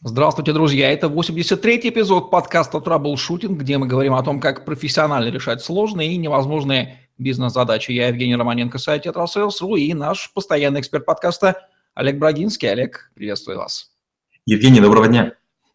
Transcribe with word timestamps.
Здравствуйте, 0.00 0.52
друзья! 0.52 0.92
Это 0.92 1.08
83-й 1.08 1.88
эпизод 1.88 2.30
подкаста 2.30 2.80
«Troubleshooting», 2.80 3.58
где 3.58 3.78
мы 3.78 3.88
говорим 3.88 4.14
о 4.14 4.22
том, 4.22 4.38
как 4.38 4.64
профессионально 4.64 5.28
решать 5.28 5.60
сложные 5.60 6.12
и 6.12 6.16
невозможные 6.16 7.00
бизнес-задачи. 7.18 7.90
Я 7.90 8.06
Евгений 8.06 8.36
Романенко, 8.36 8.78
сайт 8.78 9.02
«Тетрасейлс.ру» 9.02 9.74
и 9.74 9.92
наш 9.94 10.32
постоянный 10.32 10.82
эксперт 10.82 11.04
подкаста 11.04 11.66
Олег 11.94 12.18
Брагинский. 12.18 12.70
Олег, 12.70 13.10
приветствую 13.14 13.58
вас. 13.58 13.90
Евгений, 14.46 14.80
доброго 14.80 15.08
дня. 15.08 15.32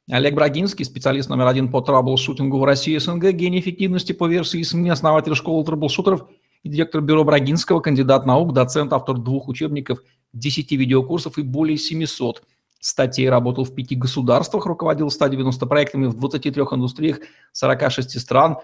Олег 0.09 0.35
Брагинский, 0.35 0.85
специалист 0.85 1.27
номер 1.27 1.47
один 1.47 1.69
по 1.69 1.81
troubleshooting 1.81 2.54
у 2.54 2.59
в 2.59 2.63
России 2.63 2.97
СНГ, 2.97 3.31
гений 3.31 3.59
эффективности 3.59 4.13
по 4.13 4.27
версии 4.27 4.63
СМИ, 4.63 4.89
основатель 4.89 5.35
школы 5.35 5.65
troubleshooter 5.65 6.21
ов 6.21 6.29
и 6.63 6.69
директор 6.69 7.01
бюро 7.01 7.25
Брагинского, 7.25 7.81
кандидат 7.81 8.25
наук, 8.25 8.53
доцент, 8.53 8.93
автор 8.93 9.17
двух 9.17 9.49
учебников, 9.49 10.01
10 10.31 10.71
видеокурсов 10.71 11.37
и 11.37 11.41
более 11.41 11.77
700 11.77 12.41
статей, 12.83 13.29
работал 13.29 13.63
в 13.63 13.73
пяти 13.73 13.95
государствах, 13.95 14.65
руководил 14.65 15.09
190 15.09 15.65
проектами 15.65 16.07
в 16.07 16.15
23 16.15 16.51
индустриях 16.51 17.19
46 17.53 18.19
стран, 18.19 18.57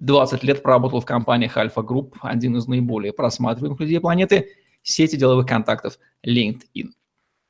20 0.00 0.42
лет 0.42 0.62
проработал 0.62 1.00
в 1.00 1.04
компаниях 1.04 1.56
Альфа 1.56 1.82
Групп, 1.82 2.16
один 2.22 2.56
из 2.56 2.66
наиболее 2.66 3.12
просматриваемых 3.12 3.80
людей 3.80 4.00
планеты, 4.00 4.48
сети 4.82 5.16
деловых 5.16 5.46
контактов 5.46 5.98
LinkedIn. 6.26 6.88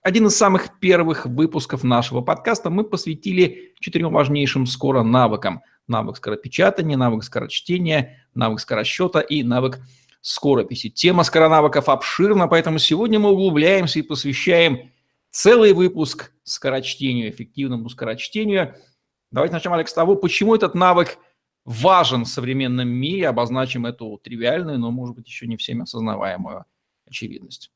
Один 0.02 0.26
из 0.26 0.36
самых 0.36 0.78
первых 0.80 1.26
выпусков 1.26 1.84
нашего 1.84 2.22
подкаста 2.22 2.70
мы 2.70 2.84
посвятили 2.84 3.74
четырем 3.80 4.12
важнейшим 4.12 4.66
скоро 4.66 5.02
навыкам. 5.02 5.62
Навык 5.88 6.16
скоропечатания, 6.16 6.96
навык 6.96 7.24
скорочтения, 7.24 8.26
навык 8.34 8.60
скоросчета 8.60 9.20
и 9.20 9.42
навык 9.42 9.80
скорописи. 10.20 10.88
Тема 10.88 11.22
скоронавыков 11.22 11.88
обширна, 11.88 12.46
поэтому 12.46 12.78
сегодня 12.78 13.18
мы 13.18 13.30
углубляемся 13.30 13.98
и 13.98 14.02
посвящаем 14.02 14.90
целый 15.30 15.72
выпуск 15.72 16.32
скорочтению, 16.44 17.30
эффективному 17.30 17.88
скорочтению. 17.88 18.74
Давайте 19.30 19.54
начнем, 19.54 19.72
Алекс, 19.72 19.90
с 19.90 19.94
того, 19.94 20.16
почему 20.16 20.54
этот 20.54 20.74
навык 20.74 21.18
важен 21.64 22.24
в 22.24 22.28
современном 22.28 22.88
мире, 22.88 23.28
обозначим 23.28 23.86
эту 23.86 24.18
тривиальную, 24.22 24.78
но, 24.78 24.90
может 24.90 25.14
быть, 25.14 25.28
еще 25.28 25.46
не 25.46 25.56
всеми 25.56 25.82
осознаваемую 25.82 26.64
очевидность. 27.06 27.70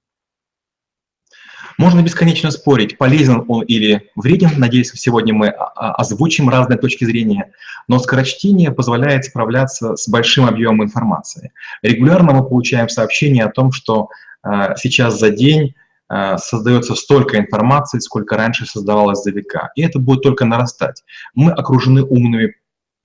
Можно 1.78 2.03
бесконечно 2.03 2.51
спорить, 2.51 2.98
полезен 2.98 3.45
он 3.48 3.62
или 3.62 4.11
вреден. 4.17 4.50
Надеюсь, 4.59 4.93
сегодня 4.95 5.34
мы 5.34 5.48
озвучим 5.48 6.48
разные 6.48 6.78
точки 6.78 7.05
зрения. 7.05 7.53
Но 7.89 7.98
скорочтение 7.98 8.71
позволяет 8.71 9.25
справляться 9.25 9.97
с 9.97 10.09
большим 10.09 10.47
объемом 10.47 10.84
информации. 10.84 11.53
Регулярно 11.83 12.33
мы 12.33 12.48
получаем 12.48 12.89
сообщения 12.89 13.45
о 13.45 13.50
том, 13.50 13.73
что 13.73 14.09
э, 14.45 14.75
сейчас 14.77 15.19
за 15.19 15.31
день 15.31 15.75
создается 16.08 16.94
столько 16.94 17.38
информации, 17.38 17.98
сколько 17.98 18.36
раньше 18.36 18.66
создавалось 18.66 19.22
за 19.22 19.30
века. 19.30 19.70
И 19.74 19.83
это 19.83 19.98
будет 19.98 20.22
только 20.22 20.44
нарастать. 20.44 21.02
Мы 21.34 21.50
окружены 21.50 22.02
умными 22.02 22.55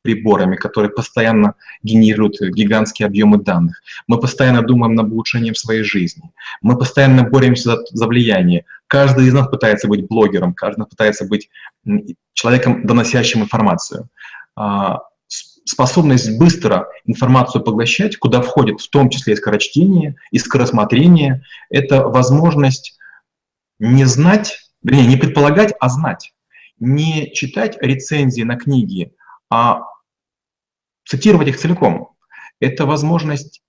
приборами, 0.02 0.55
которые 0.55 0.92
постоянно 0.92 1.55
генерируют 1.83 2.39
гигантские 2.39 3.05
объемы 3.05 3.38
данных. 3.38 3.81
Мы 4.08 4.20
постоянно 4.20 4.61
думаем 4.61 4.95
над 4.95 5.11
улучшением 5.11 5.55
своей 5.55 5.83
жизни. 5.83 6.31
Мы 6.61 6.77
постоянно 6.77 7.23
боремся 7.23 7.72
за, 7.72 7.83
за 7.92 8.08
влияние. 8.08 8.66
Каждый 8.88 9.27
из 9.27 9.33
нас 9.33 9.47
пытается 9.47 9.88
быть 9.88 10.08
блогером, 10.08 10.53
каждый 10.53 10.86
пытается 10.86 11.25
быть 11.25 11.50
человеком, 12.33 12.86
доносящим 12.86 13.42
информацию. 13.42 14.09
А, 14.55 15.00
способность 15.70 16.38
быстро 16.38 16.89
информацию 17.06 17.64
поглощать, 17.64 18.17
куда 18.17 18.42
входит 18.42 18.81
в 18.81 18.89
том 18.89 19.09
числе 19.09 19.34
и 19.34 19.38
скорочтение, 19.38 20.16
и 20.31 20.39
скоросмотрение, 20.39 21.44
это 21.70 22.08
возможность 22.08 22.98
не 23.78 24.06
знать, 24.06 24.58
вернее, 24.81 25.06
не 25.06 25.16
предполагать, 25.16 25.73
а 25.80 25.89
знать. 25.89 26.34
Не 26.80 27.31
читать 27.34 27.78
рецензии 27.81 28.42
на 28.42 28.58
книги, 28.58 29.14
а 29.50 29.84
цитировать 31.06 31.50
их 31.50 31.59
целиком. 31.59 32.16
Это 32.59 32.86
возможность 32.86 33.61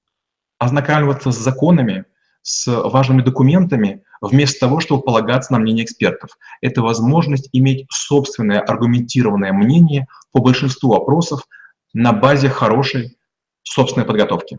ознакомливаться 0.59 1.33
с 1.33 1.37
законами, 1.37 2.07
с 2.43 2.67
важными 2.67 3.23
документами, 3.23 4.03
вместо 4.23 4.61
того, 4.61 4.81
чтобы 4.81 5.03
полагаться 5.03 5.53
на 5.53 5.59
мнение 5.59 5.85
экспертов. 5.85 6.31
Это 6.63 6.81
возможность 6.81 7.49
иметь 7.53 7.87
собственное 7.91 8.61
аргументированное 8.61 9.53
мнение 9.53 10.07
по 10.33 10.41
большинству 10.41 10.91
вопросов 10.91 11.43
на 11.93 12.13
базе 12.13 12.49
хорошей 12.49 13.19
собственной 13.63 14.07
подготовки. 14.07 14.59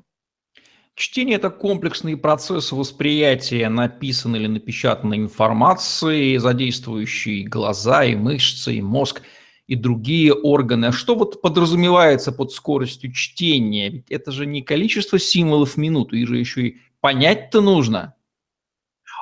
Чтение– 0.96 1.36
это 1.38 1.50
комплексный 1.50 2.18
процесс 2.18 2.72
восприятия 2.72 3.70
написанной 3.70 4.40
или 4.40 4.48
напечатанной 4.48 5.18
информации, 5.18 6.38
задействующий 6.38 7.44
глаза 7.44 8.04
и 8.04 8.16
мышцы, 8.16 8.76
и 8.76 8.82
мозг– 8.82 9.22
и 9.72 9.76
другие 9.78 10.34
органы. 10.34 10.88
А 10.88 10.92
что 10.92 11.16
вот 11.16 11.42
подразумевается 11.42 12.34
под 12.34 12.52
скоростью 12.52 13.14
чтения? 13.14 13.90
Ведь 13.90 14.12
это 14.12 14.30
же 14.30 14.46
не 14.46 14.62
количество 14.62 15.18
символов 15.18 15.76
в 15.76 15.78
минуту, 15.78 16.18
их 16.18 16.28
же 16.28 16.38
еще 16.38 16.62
и 16.68 16.82
понять-то 17.00 17.62
нужно. 17.62 18.14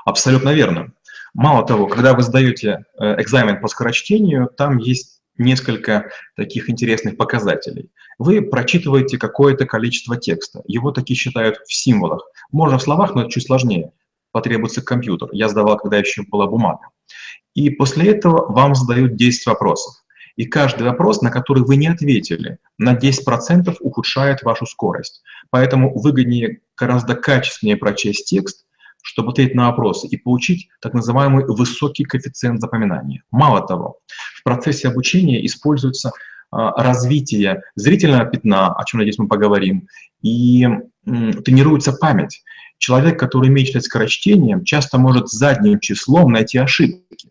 Абсолютно 0.06 0.50
верно. 0.50 0.92
Мало 1.36 1.68
того, 1.68 1.86
когда 1.86 2.16
вы 2.16 2.24
сдаете 2.24 2.86
э, 3.00 3.22
экзамен 3.22 3.62
по 3.62 3.68
скорочтению, 3.68 4.50
там 4.58 4.78
есть 4.78 5.19
несколько 5.40 6.10
таких 6.36 6.70
интересных 6.70 7.18
показателей. 7.18 7.90
Вы 8.18 8.42
прочитываете 8.42 9.18
какое-то 9.18 9.66
количество 9.66 10.18
текста, 10.18 10.62
его 10.68 10.92
такие 10.92 11.18
считают 11.18 11.58
в 11.66 11.74
символах. 11.74 12.24
Можно 12.52 12.78
в 12.78 12.84
словах, 12.84 13.16
но 13.16 13.22
это 13.22 13.32
чуть 13.32 13.46
сложнее. 13.46 13.92
Потребуется 14.32 14.82
компьютер. 14.82 15.30
Я 15.32 15.50
сдавал, 15.50 15.78
когда 15.78 15.98
еще 15.98 16.24
была 16.24 16.48
бумага. 16.48 16.90
И 17.56 17.70
после 17.70 18.12
этого 18.12 18.52
вам 18.52 18.76
задают 18.76 19.16
10 19.16 19.48
вопросов. 19.48 19.96
И 20.36 20.46
каждый 20.46 20.84
вопрос, 20.84 21.22
на 21.22 21.32
который 21.32 21.64
вы 21.64 21.76
не 21.76 21.88
ответили, 21.88 22.60
на 22.78 22.96
10% 22.96 23.76
ухудшает 23.82 24.42
вашу 24.44 24.66
скорость. 24.66 25.22
Поэтому 25.50 25.98
выгоднее 26.00 26.62
гораздо 26.78 27.16
качественнее 27.16 27.76
прочесть 27.76 28.30
текст, 28.30 28.66
чтобы 29.02 29.32
ответить 29.32 29.56
на 29.56 29.70
вопросы 29.70 30.08
и 30.08 30.18
получить 30.18 30.70
так 30.82 30.94
называемый 30.94 31.46
высокий 31.46 32.04
коэффициент 32.04 32.60
запоминания. 32.60 33.24
Мало 33.32 33.66
того, 33.66 34.00
в 34.36 34.44
процессе 34.44 34.88
обучения 34.88 35.46
используется 35.46 36.12
а, 36.52 36.72
развитие 36.82 37.62
зрительного 37.76 38.26
пятна, 38.26 38.74
о 38.74 38.84
чем, 38.86 39.00
надеюсь, 39.00 39.20
мы 39.20 39.28
поговорим, 39.28 39.88
и 40.22 40.68
тренируется 41.06 41.94
память. 41.94 42.44
Человек, 42.78 43.20
который 43.20 43.50
умеет 43.50 43.68
читать 43.68 43.86
скорочтением, 43.86 44.64
часто 44.64 44.98
может 44.98 45.30
задним 45.30 45.80
числом 45.80 46.32
найти 46.32 46.58
ошибки. 46.58 47.30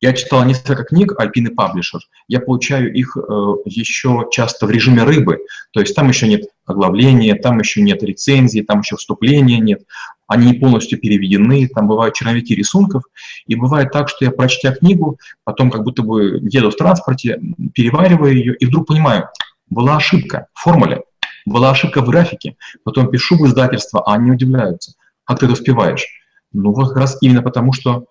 Я 0.00 0.14
читал 0.14 0.44
несколько 0.44 0.84
книг 0.84 1.12
Альпины 1.18 1.50
Паблишер. 1.50 2.00
Я 2.26 2.40
получаю 2.40 2.92
их 2.92 3.16
э, 3.16 3.20
еще 3.66 4.26
часто 4.30 4.66
в 4.66 4.70
режиме 4.70 5.04
рыбы. 5.04 5.40
То 5.72 5.80
есть 5.80 5.94
там 5.94 6.08
еще 6.08 6.26
нет 6.26 6.44
оглавления, 6.64 7.34
там 7.34 7.58
еще 7.58 7.82
нет 7.82 8.02
рецензии, 8.02 8.62
там 8.62 8.80
еще 8.80 8.96
вступления 8.96 9.58
нет. 9.58 9.82
Они 10.30 10.46
не 10.46 10.54
полностью 10.54 10.96
переведены, 11.00 11.66
там 11.66 11.88
бывают 11.88 12.14
черновики 12.14 12.54
рисунков. 12.54 13.02
И 13.48 13.56
бывает 13.56 13.90
так, 13.90 14.08
что 14.08 14.24
я, 14.24 14.30
прочтя 14.30 14.70
книгу, 14.70 15.18
потом 15.42 15.72
как 15.72 15.82
будто 15.82 16.04
бы 16.04 16.38
еду 16.42 16.70
в 16.70 16.76
транспорте, 16.76 17.40
перевариваю 17.74 18.36
ее, 18.36 18.54
и 18.54 18.64
вдруг 18.64 18.86
понимаю, 18.86 19.28
была 19.70 19.96
ошибка 19.96 20.46
в 20.54 20.60
формуле, 20.60 21.02
была 21.46 21.70
ошибка 21.72 22.00
в 22.00 22.08
графике. 22.08 22.54
Потом 22.84 23.10
пишу 23.10 23.38
в 23.38 23.44
издательство, 23.44 24.04
а 24.06 24.14
они 24.14 24.30
удивляются. 24.30 24.94
Как 25.24 25.40
ты 25.40 25.46
это 25.46 25.54
успеваешь? 25.54 26.06
Ну 26.52 26.72
как 26.74 26.96
раз 26.96 27.18
именно 27.20 27.42
потому, 27.42 27.72
что 27.72 28.04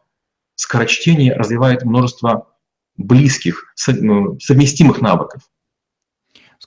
скорочтение 0.55 1.33
развивает 1.33 1.85
множество 1.85 2.47
близких, 2.97 3.73
ну, 3.87 4.37
совместимых 4.41 4.99
навыков. 4.99 5.43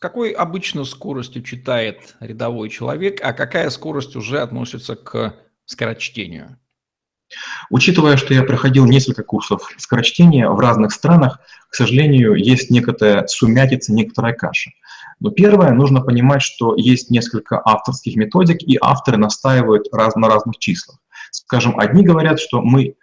Какой 0.03 0.33
обычно 0.33 0.83
скоростью 0.83 1.45
читает 1.45 2.17
рядовой 2.19 2.71
человек, 2.71 3.21
а 3.23 3.33
какая 3.33 3.71
скорость 3.71 4.17
уже 4.17 4.41
относится 4.41 4.97
к 4.97 5.37
скорочтению? 5.65 6.59
Учитывая, 7.71 8.17
что 8.17 8.35
я 8.35 8.43
проходил 8.43 8.85
несколько 8.85 9.23
курсов 9.23 9.73
скорочтения 9.79 10.49
в 10.49 10.59
разных 10.59 10.91
странах, 10.91 11.39
к 11.71 11.77
сожалению, 11.77 12.35
есть 12.35 12.69
некоторая 12.69 13.29
сумятица, 13.29 13.93
некоторая 13.93 14.33
каша. 14.33 14.73
Но 15.21 15.31
первое, 15.31 15.71
нужно 15.71 16.01
понимать, 16.01 16.43
что 16.43 16.75
есть 16.77 17.09
несколько 17.09 17.63
авторских 17.65 18.17
методик, 18.17 18.61
и 18.61 18.79
авторы 18.81 19.19
настаивают 19.19 19.87
раз, 19.93 20.17
на 20.17 20.27
разных 20.27 20.59
числах. 20.59 20.99
Скажем, 21.31 21.79
одни 21.79 22.03
говорят, 22.03 22.41
что 22.41 22.61
мы 22.61 22.97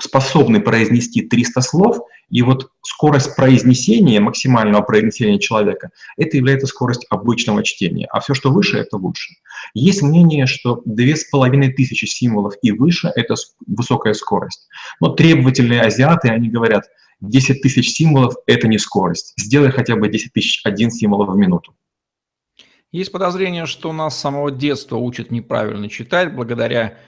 способны 0.00 0.60
произнести 0.60 1.22
300 1.22 1.60
слов, 1.60 1.98
и 2.30 2.40
вот 2.42 2.70
скорость 2.82 3.36
произнесения, 3.36 4.18
максимального 4.20 4.82
произнесения 4.82 5.38
человека, 5.38 5.90
это 6.16 6.38
является 6.38 6.66
скорость 6.66 7.06
обычного 7.10 7.62
чтения, 7.62 8.06
а 8.10 8.20
все, 8.20 8.32
что 8.32 8.50
выше, 8.50 8.78
это 8.78 8.96
лучше. 8.96 9.34
Есть 9.74 10.02
мнение, 10.02 10.46
что 10.46 10.80
2500 10.86 12.08
символов 12.08 12.54
и 12.62 12.72
выше– 12.72 13.12
это 13.14 13.34
высокая 13.66 14.14
скорость. 14.14 14.66
Но 15.00 15.10
требовательные 15.10 15.82
азиаты, 15.82 16.28
они 16.28 16.48
говорят, 16.48 16.84
10 17.20 17.62
тысяч 17.62 17.90
символов– 17.92 18.34
это 18.46 18.66
не 18.66 18.78
скорость. 18.78 19.34
Сделай 19.38 19.70
хотя 19.70 19.96
бы 19.96 20.08
10 20.08 20.32
тысяч 20.32 20.62
один 20.64 20.90
символов 20.90 21.34
в 21.34 21.36
минуту. 21.36 21.74
Есть 22.92 23.12
подозрение, 23.12 23.66
что 23.66 23.92
нас 23.92 24.16
с 24.16 24.20
самого 24.20 24.50
детства 24.50 24.96
учат 24.96 25.30
неправильно 25.30 25.88
читать 25.88 26.34
благодаря 26.34 26.98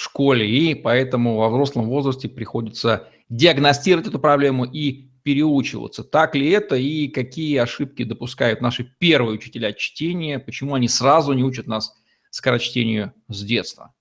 школе, 0.00 0.48
и 0.48 0.74
поэтому 0.74 1.36
во 1.36 1.48
взрослом 1.48 1.88
возрасте 1.88 2.28
приходится 2.28 3.08
диагностировать 3.28 4.06
эту 4.06 4.18
проблему 4.18 4.64
и 4.64 5.08
переучиваться. 5.22 6.04
Так 6.04 6.34
ли 6.34 6.48
это 6.50 6.76
и 6.76 7.08
какие 7.08 7.58
ошибки 7.58 8.04
допускают 8.04 8.60
наши 8.60 8.84
первые 8.98 9.34
учителя 9.34 9.72
чтения, 9.72 10.38
почему 10.38 10.74
они 10.74 10.88
сразу 10.88 11.32
не 11.32 11.44
учат 11.44 11.66
нас 11.66 11.94
скорочтению 12.30 13.12
с 13.28 13.42
детства? 13.42 13.92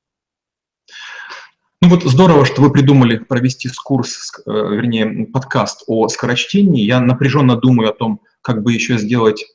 Ну 1.81 1.89
вот 1.89 2.03
здорово, 2.03 2.45
что 2.45 2.61
вы 2.61 2.71
придумали 2.71 3.17
провести 3.17 3.69
курс, 3.83 4.31
э, 4.45 4.51
вернее, 4.51 5.27
подкаст 5.27 5.83
о 5.87 6.07
скорочтении. 6.07 6.83
Я 6.83 6.99
напряженно 6.99 7.55
думаю 7.55 7.89
о 7.89 7.93
том, 7.93 8.21
как 8.41 8.63
бы 8.63 8.73
еще 8.73 8.97
сделать 8.97 9.45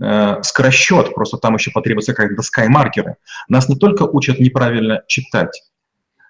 э, 0.00 0.42
скоросчет, 0.42 1.14
просто 1.14 1.36
там 1.36 1.54
еще 1.54 1.70
потребуется 1.70 2.12
какая-то 2.12 2.36
доска 2.36 2.64
и 2.64 2.68
маркеры. 2.68 3.16
Нас 3.48 3.68
не 3.68 3.76
только 3.76 4.04
учат 4.04 4.38
неправильно 4.38 5.02
читать, 5.08 5.62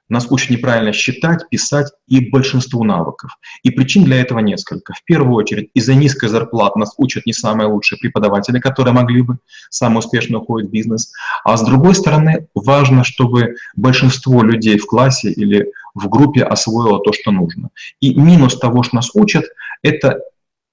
нас 0.08 0.26
учат 0.30 0.50
неправильно 0.50 0.92
считать, 0.92 1.48
писать 1.50 1.92
и 2.06 2.30
большинству 2.30 2.84
навыков. 2.84 3.30
И 3.62 3.70
причин 3.70 4.04
для 4.04 4.20
этого 4.20 4.38
несколько. 4.38 4.94
В 4.94 5.04
первую 5.04 5.34
очередь, 5.34 5.70
из-за 5.74 5.94
низкой 5.94 6.28
зарплаты 6.28 6.78
нас 6.78 6.94
учат 6.96 7.26
не 7.26 7.32
самые 7.32 7.68
лучшие 7.68 7.98
преподаватели, 7.98 8.58
которые 8.58 8.94
могли 8.94 9.22
бы, 9.22 9.38
самые 9.70 9.98
успешно 9.98 10.38
уходят 10.38 10.68
в 10.68 10.72
бизнес. 10.72 11.12
А 11.44 11.56
с 11.56 11.64
другой 11.64 11.94
стороны, 11.94 12.48
важно, 12.54 13.04
чтобы 13.04 13.56
большинство 13.76 14.42
людей 14.42 14.78
в 14.78 14.86
классе 14.86 15.30
или 15.30 15.70
в 15.94 16.08
группе 16.08 16.42
освоило 16.42 17.00
то, 17.00 17.12
что 17.12 17.30
нужно. 17.30 17.70
И 18.00 18.14
минус 18.14 18.58
того, 18.58 18.82
что 18.82 18.96
нас 18.96 19.10
учат, 19.14 19.44
это 19.82 20.20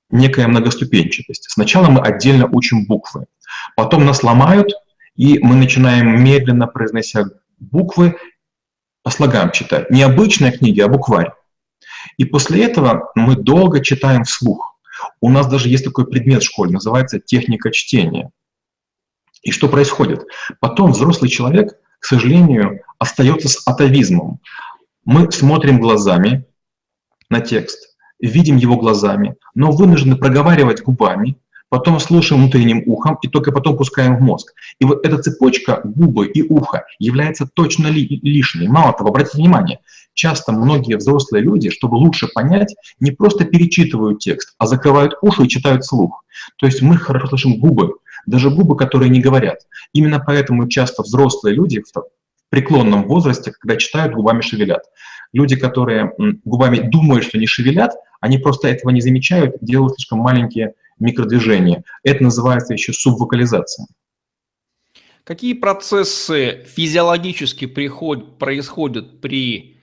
некая 0.09 0.47
многоступенчатость. 0.47 1.49
Сначала 1.49 1.89
мы 1.89 2.01
отдельно 2.01 2.47
учим 2.51 2.85
буквы, 2.85 3.25
потом 3.75 4.05
нас 4.05 4.23
ломают, 4.23 4.71
и 5.15 5.39
мы 5.39 5.55
начинаем 5.55 6.23
медленно 6.23 6.67
произнося 6.67 7.25
буквы 7.59 8.15
по 9.05 9.11
слогам 9.11 9.51
читать. 9.51 9.91
Не 9.91 10.01
обычные 10.01 10.51
книги, 10.51 10.81
а 10.81 10.87
букварь. 10.87 11.31
И 12.17 12.25
после 12.25 12.65
этого 12.65 13.11
мы 13.13 13.35
долго 13.35 13.79
читаем 13.79 14.23
вслух. 14.23 14.79
У 15.21 15.29
нас 15.29 15.45
даже 15.45 15.69
есть 15.69 15.85
такой 15.85 16.07
предмет 16.07 16.41
в 16.41 16.47
школе, 16.47 16.71
называется 16.71 17.19
техника 17.19 17.71
чтения. 17.71 18.31
И 19.43 19.51
что 19.51 19.69
происходит? 19.69 20.25
Потом 20.59 20.91
взрослый 20.91 21.29
человек, 21.29 21.77
к 21.99 22.05
сожалению, 22.05 22.81
остается 22.97 23.47
с 23.47 23.61
атовизмом. 23.67 24.39
Мы 25.03 25.31
смотрим 25.31 25.79
глазами 25.79 26.45
на 27.29 27.41
текст, 27.41 27.95
видим 28.19 28.57
его 28.57 28.75
глазами, 28.75 29.35
но 29.53 29.71
вынуждены 29.71 30.15
проговаривать 30.15 30.81
губами, 30.81 31.37
потом 31.69 31.99
слушаем 31.99 32.41
внутренним 32.41 32.83
ухом 32.85 33.17
и 33.21 33.27
только 33.27 33.51
потом 33.51 33.77
пускаем 33.77 34.17
в 34.17 34.21
мозг. 34.21 34.53
И 34.79 34.85
вот 34.85 35.05
эта 35.05 35.17
цепочка 35.17 35.81
губы 35.83 36.27
и 36.27 36.41
уха 36.41 36.85
является 36.99 37.47
точно 37.47 37.87
ли, 37.87 38.19
лишней. 38.21 38.67
Мало 38.67 38.93
того, 38.93 39.09
обратите 39.09 39.37
внимание, 39.37 39.79
часто 40.13 40.51
многие 40.51 40.97
взрослые 40.97 41.43
люди, 41.43 41.69
чтобы 41.69 41.95
лучше 41.95 42.27
понять, 42.27 42.75
не 42.99 43.11
просто 43.11 43.45
перечитывают 43.45 44.19
текст, 44.19 44.55
а 44.57 44.67
закрывают 44.67 45.15
уши 45.21 45.43
и 45.43 45.49
читают 45.49 45.85
слух. 45.85 46.23
То 46.57 46.65
есть 46.65 46.81
мы 46.81 46.97
хорошо 46.97 47.27
слышим 47.27 47.59
губы, 47.59 47.95
даже 48.25 48.49
губы, 48.49 48.75
которые 48.75 49.09
не 49.09 49.21
говорят. 49.21 49.59
Именно 49.93 50.19
поэтому 50.25 50.67
часто 50.67 51.03
взрослые 51.03 51.55
люди 51.55 51.81
в 51.81 52.03
преклонном 52.49 53.07
возрасте, 53.07 53.51
когда 53.51 53.75
читают, 53.77 54.13
губами 54.13 54.41
шевелят. 54.41 54.83
Люди, 55.33 55.55
которые 55.55 56.13
губами 56.45 56.79
думают, 56.79 57.25
что 57.25 57.37
не 57.37 57.47
шевелят, 57.47 57.93
они 58.21 58.37
просто 58.37 58.69
этого 58.69 58.91
не 58.91 59.01
замечают, 59.01 59.57
делают 59.61 59.95
слишком 59.95 60.19
маленькие 60.19 60.73
микродвижения. 60.99 61.83
Это 62.03 62.23
называется 62.23 62.73
еще 62.73 62.93
субвокализация. 62.93 63.87
Какие 65.23 65.53
процессы 65.53 66.63
физиологически 66.67 67.65
приход, 67.65 68.37
происходят 68.37 69.21
при 69.21 69.81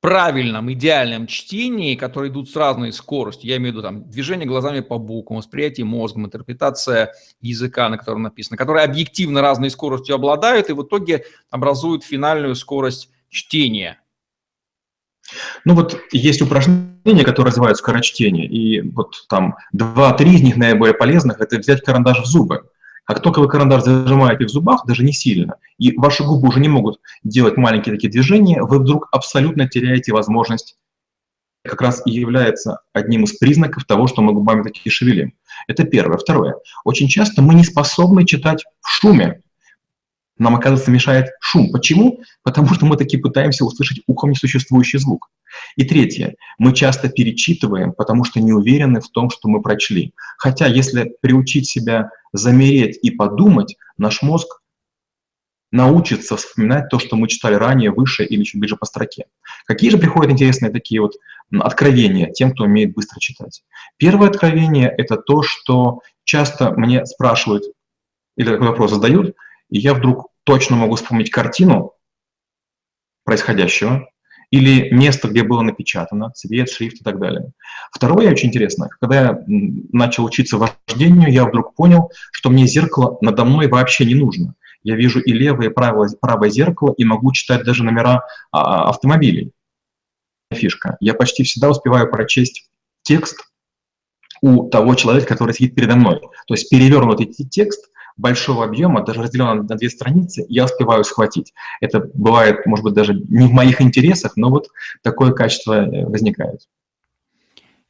правильном, 0.00 0.72
идеальном 0.72 1.26
чтении, 1.26 1.96
которые 1.96 2.30
идут 2.30 2.48
с 2.48 2.54
разной 2.54 2.92
скоростью? 2.92 3.50
Я 3.50 3.56
имею 3.56 3.72
в 3.72 3.76
виду 3.76 3.82
там, 3.82 4.08
движение 4.08 4.46
глазами 4.46 4.80
по 4.80 4.98
буквам, 4.98 5.38
восприятие 5.38 5.86
мозгом, 5.86 6.26
интерпретация 6.26 7.12
языка, 7.40 7.88
на 7.88 7.98
котором 7.98 8.22
написано, 8.22 8.56
которые 8.56 8.84
объективно 8.84 9.40
разной 9.40 9.70
скоростью 9.70 10.14
обладают 10.14 10.70
и 10.70 10.72
в 10.72 10.84
итоге 10.84 11.24
образуют 11.50 12.04
финальную 12.04 12.54
скорость 12.54 13.10
чтения. 13.28 14.00
Ну 15.64 15.74
вот 15.74 15.98
есть 16.12 16.42
упражнения, 16.42 17.24
которые 17.24 17.50
называют 17.50 17.78
скорочтение, 17.78 18.46
и 18.46 18.80
вот 18.80 19.26
там 19.28 19.56
два-три 19.72 20.34
из 20.34 20.42
них 20.42 20.56
наиболее 20.56 20.94
полезных– 20.94 21.40
это 21.40 21.58
взять 21.58 21.82
карандаш 21.82 22.20
в 22.20 22.26
зубы. 22.26 22.68
Как 23.04 23.22
только 23.22 23.38
вы 23.40 23.48
карандаш 23.48 23.84
зажимаете 23.84 24.46
в 24.46 24.50
зубах, 24.50 24.84
даже 24.84 25.04
не 25.04 25.12
сильно, 25.12 25.56
и 25.78 25.96
ваши 25.96 26.24
губы 26.24 26.48
уже 26.48 26.60
не 26.60 26.68
могут 26.68 27.00
делать 27.22 27.56
маленькие 27.56 27.94
такие 27.94 28.10
движения, 28.10 28.62
вы 28.62 28.80
вдруг 28.80 29.08
абсолютно 29.12 29.68
теряете 29.68 30.12
возможность 30.12 30.76
как 31.62 31.82
раз 31.82 32.02
и 32.04 32.10
является 32.10 32.80
одним 32.92 33.24
из 33.24 33.36
признаков 33.36 33.84
того, 33.84 34.06
что 34.06 34.22
мы 34.22 34.32
губами 34.32 34.62
такие 34.62 34.90
шевелим. 34.90 35.34
Это 35.68 35.84
первое. 35.84 36.18
Второе. 36.18 36.56
Очень 36.84 37.08
часто 37.08 37.42
мы 37.42 37.54
не 37.54 37.64
способны 37.64 38.24
читать 38.24 38.64
в 38.80 38.88
шуме 38.88 39.42
нам, 40.38 40.54
оказывается, 40.54 40.90
мешает 40.90 41.30
шум. 41.40 41.70
Почему? 41.72 42.20
Потому 42.42 42.74
что 42.74 42.86
мы 42.86 42.96
таки 42.96 43.16
пытаемся 43.16 43.64
услышать 43.64 44.02
ухом 44.06 44.30
несуществующий 44.30 44.98
звук. 44.98 45.30
И 45.76 45.84
третье. 45.84 46.34
Мы 46.58 46.74
часто 46.74 47.08
перечитываем, 47.08 47.92
потому 47.92 48.24
что 48.24 48.40
не 48.40 48.52
уверены 48.52 49.00
в 49.00 49.08
том, 49.08 49.30
что 49.30 49.48
мы 49.48 49.62
прочли. 49.62 50.12
Хотя, 50.36 50.66
если 50.66 51.14
приучить 51.20 51.68
себя 51.68 52.10
замереть 52.32 52.98
и 53.02 53.10
подумать, 53.10 53.76
наш 53.96 54.22
мозг 54.22 54.60
научится 55.72 56.36
вспоминать 56.36 56.88
то, 56.90 56.98
что 56.98 57.16
мы 57.16 57.28
читали 57.28 57.54
ранее, 57.54 57.90
выше 57.90 58.24
или 58.24 58.44
чуть 58.44 58.60
ближе 58.60 58.76
по 58.76 58.86
строке. 58.86 59.26
Какие 59.66 59.90
же 59.90 59.98
приходят 59.98 60.32
интересные 60.32 60.70
такие 60.70 61.00
вот 61.00 61.14
откровения 61.52 62.30
тем, 62.30 62.52
кто 62.52 62.64
умеет 62.64 62.94
быстро 62.94 63.18
читать? 63.20 63.62
Первое 63.96 64.28
откровение– 64.28 64.92
это 64.98 65.16
то, 65.16 65.42
что 65.42 66.00
часто 66.24 66.72
мне 66.72 67.04
спрашивают, 67.06 67.64
или 68.36 68.50
такой 68.50 68.68
вопрос 68.68 68.90
задают, 68.90 69.34
и 69.70 69.78
я 69.78 69.94
вдруг 69.94 70.28
точно 70.44 70.76
могу 70.76 70.94
вспомнить 70.94 71.30
картину 71.30 71.92
происходящего 73.24 74.08
или 74.50 74.90
место, 74.94 75.28
где 75.28 75.42
было 75.42 75.62
напечатано, 75.62 76.30
цвет, 76.30 76.70
шрифт 76.70 77.00
и 77.00 77.04
так 77.04 77.18
далее. 77.18 77.50
Второе 77.90 78.30
очень 78.30 78.48
интересно, 78.48 78.88
когда 79.00 79.20
я 79.20 79.44
начал 79.46 80.24
учиться 80.24 80.56
вождению, 80.56 81.32
я 81.32 81.44
вдруг 81.44 81.74
понял, 81.74 82.10
что 82.30 82.50
мне 82.50 82.66
зеркало 82.66 83.18
надо 83.20 83.44
мной 83.44 83.66
вообще 83.66 84.04
не 84.04 84.14
нужно. 84.14 84.54
Я 84.84 84.94
вижу 84.94 85.18
и 85.18 85.32
левое, 85.32 85.66
и 85.66 85.72
правое, 85.72 86.08
правое 86.20 86.48
зеркало, 86.48 86.94
и 86.96 87.04
могу 87.04 87.32
читать 87.32 87.64
даже 87.64 87.82
номера 87.82 88.22
а, 88.52 88.88
автомобилей. 88.88 89.50
Фишка. 90.54 90.96
Я 91.00 91.14
почти 91.14 91.42
всегда 91.42 91.70
успеваю 91.70 92.08
прочесть 92.08 92.70
текст 93.02 93.50
у 94.42 94.68
того 94.68 94.94
человека, 94.94 95.26
который 95.26 95.54
сидит 95.54 95.74
передо 95.74 95.96
мной. 95.96 96.20
То 96.46 96.54
есть 96.54 96.70
перевернутый 96.70 97.26
текст 97.26 97.90
большого 98.16 98.64
объема, 98.64 99.04
даже 99.04 99.22
разделенного 99.22 99.62
на 99.62 99.76
две 99.76 99.90
страницы, 99.90 100.44
я 100.48 100.64
успеваю 100.64 101.04
схватить. 101.04 101.52
Это 101.80 102.10
бывает, 102.14 102.66
может 102.66 102.84
быть, 102.84 102.94
даже 102.94 103.14
не 103.14 103.46
в 103.46 103.52
моих 103.52 103.80
интересах, 103.80 104.32
но 104.36 104.50
вот 104.50 104.68
такое 105.02 105.32
качество 105.32 105.74
э, 105.74 106.06
возникает. 106.06 106.60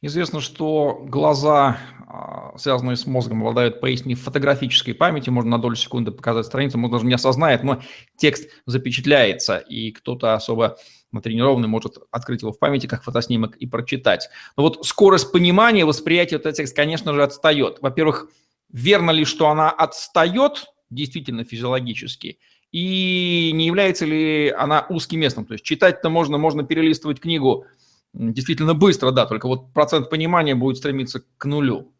Известно, 0.01 0.41
что 0.41 1.03
глаза, 1.07 1.77
а, 2.07 2.55
связанные 2.57 2.97
с 2.97 3.07
мозгом, 3.07 3.39
обладают 3.39 3.81
поистине 3.81 4.13
фотографической 4.13 4.93
памятью. 4.93 5.33
Можно 5.33 5.51
на 5.51 5.57
долю 5.57 5.75
секунды 5.75 6.11
показать 6.11 6.45
страницу, 6.45 6.77
можно 6.77 6.97
даже 6.97 7.07
не 7.07 7.15
осознает, 7.15 7.63
но 7.63 7.81
текст 8.15 8.47
запечатляется, 8.67 9.57
и 9.57 9.91
кто-то 9.91 10.35
особо 10.35 10.77
натренированный 11.11 11.67
может 11.67 11.97
открыть 12.11 12.43
его 12.43 12.51
в 12.51 12.59
памяти 12.59 12.85
как 12.85 13.03
фотоснимок 13.03 13.55
и 13.55 13.65
прочитать. 13.65 14.29
Но 14.55 14.63
вот 14.63 14.85
скорость 14.85 15.31
понимания, 15.31 15.83
восприятия 15.83 16.35
этого 16.35 16.53
текста, 16.53 16.75
конечно 16.75 17.13
же, 17.13 17.23
отстает. 17.23 17.79
Во-первых, 17.81 18.29
верно 18.71 19.11
ли, 19.11 19.25
что 19.25 19.49
она 19.49 19.69
отстает 19.69 20.65
действительно 20.89 21.43
физиологически, 21.43 22.39
и 22.71 23.51
не 23.53 23.65
является 23.65 24.05
ли 24.05 24.49
она 24.49 24.85
узким 24.89 25.19
местом. 25.19 25.45
То 25.45 25.53
есть 25.53 25.65
читать-то 25.65 26.09
можно, 26.09 26.37
можно 26.37 26.63
перелистывать 26.63 27.19
книгу 27.19 27.65
действительно 28.13 28.73
быстро, 28.73 29.11
да, 29.11 29.25
только 29.25 29.47
вот 29.47 29.73
процент 29.73 30.09
понимания 30.09 30.55
будет 30.55 30.77
стремиться 30.77 31.23
к 31.37 31.45
нулю. 31.45 31.91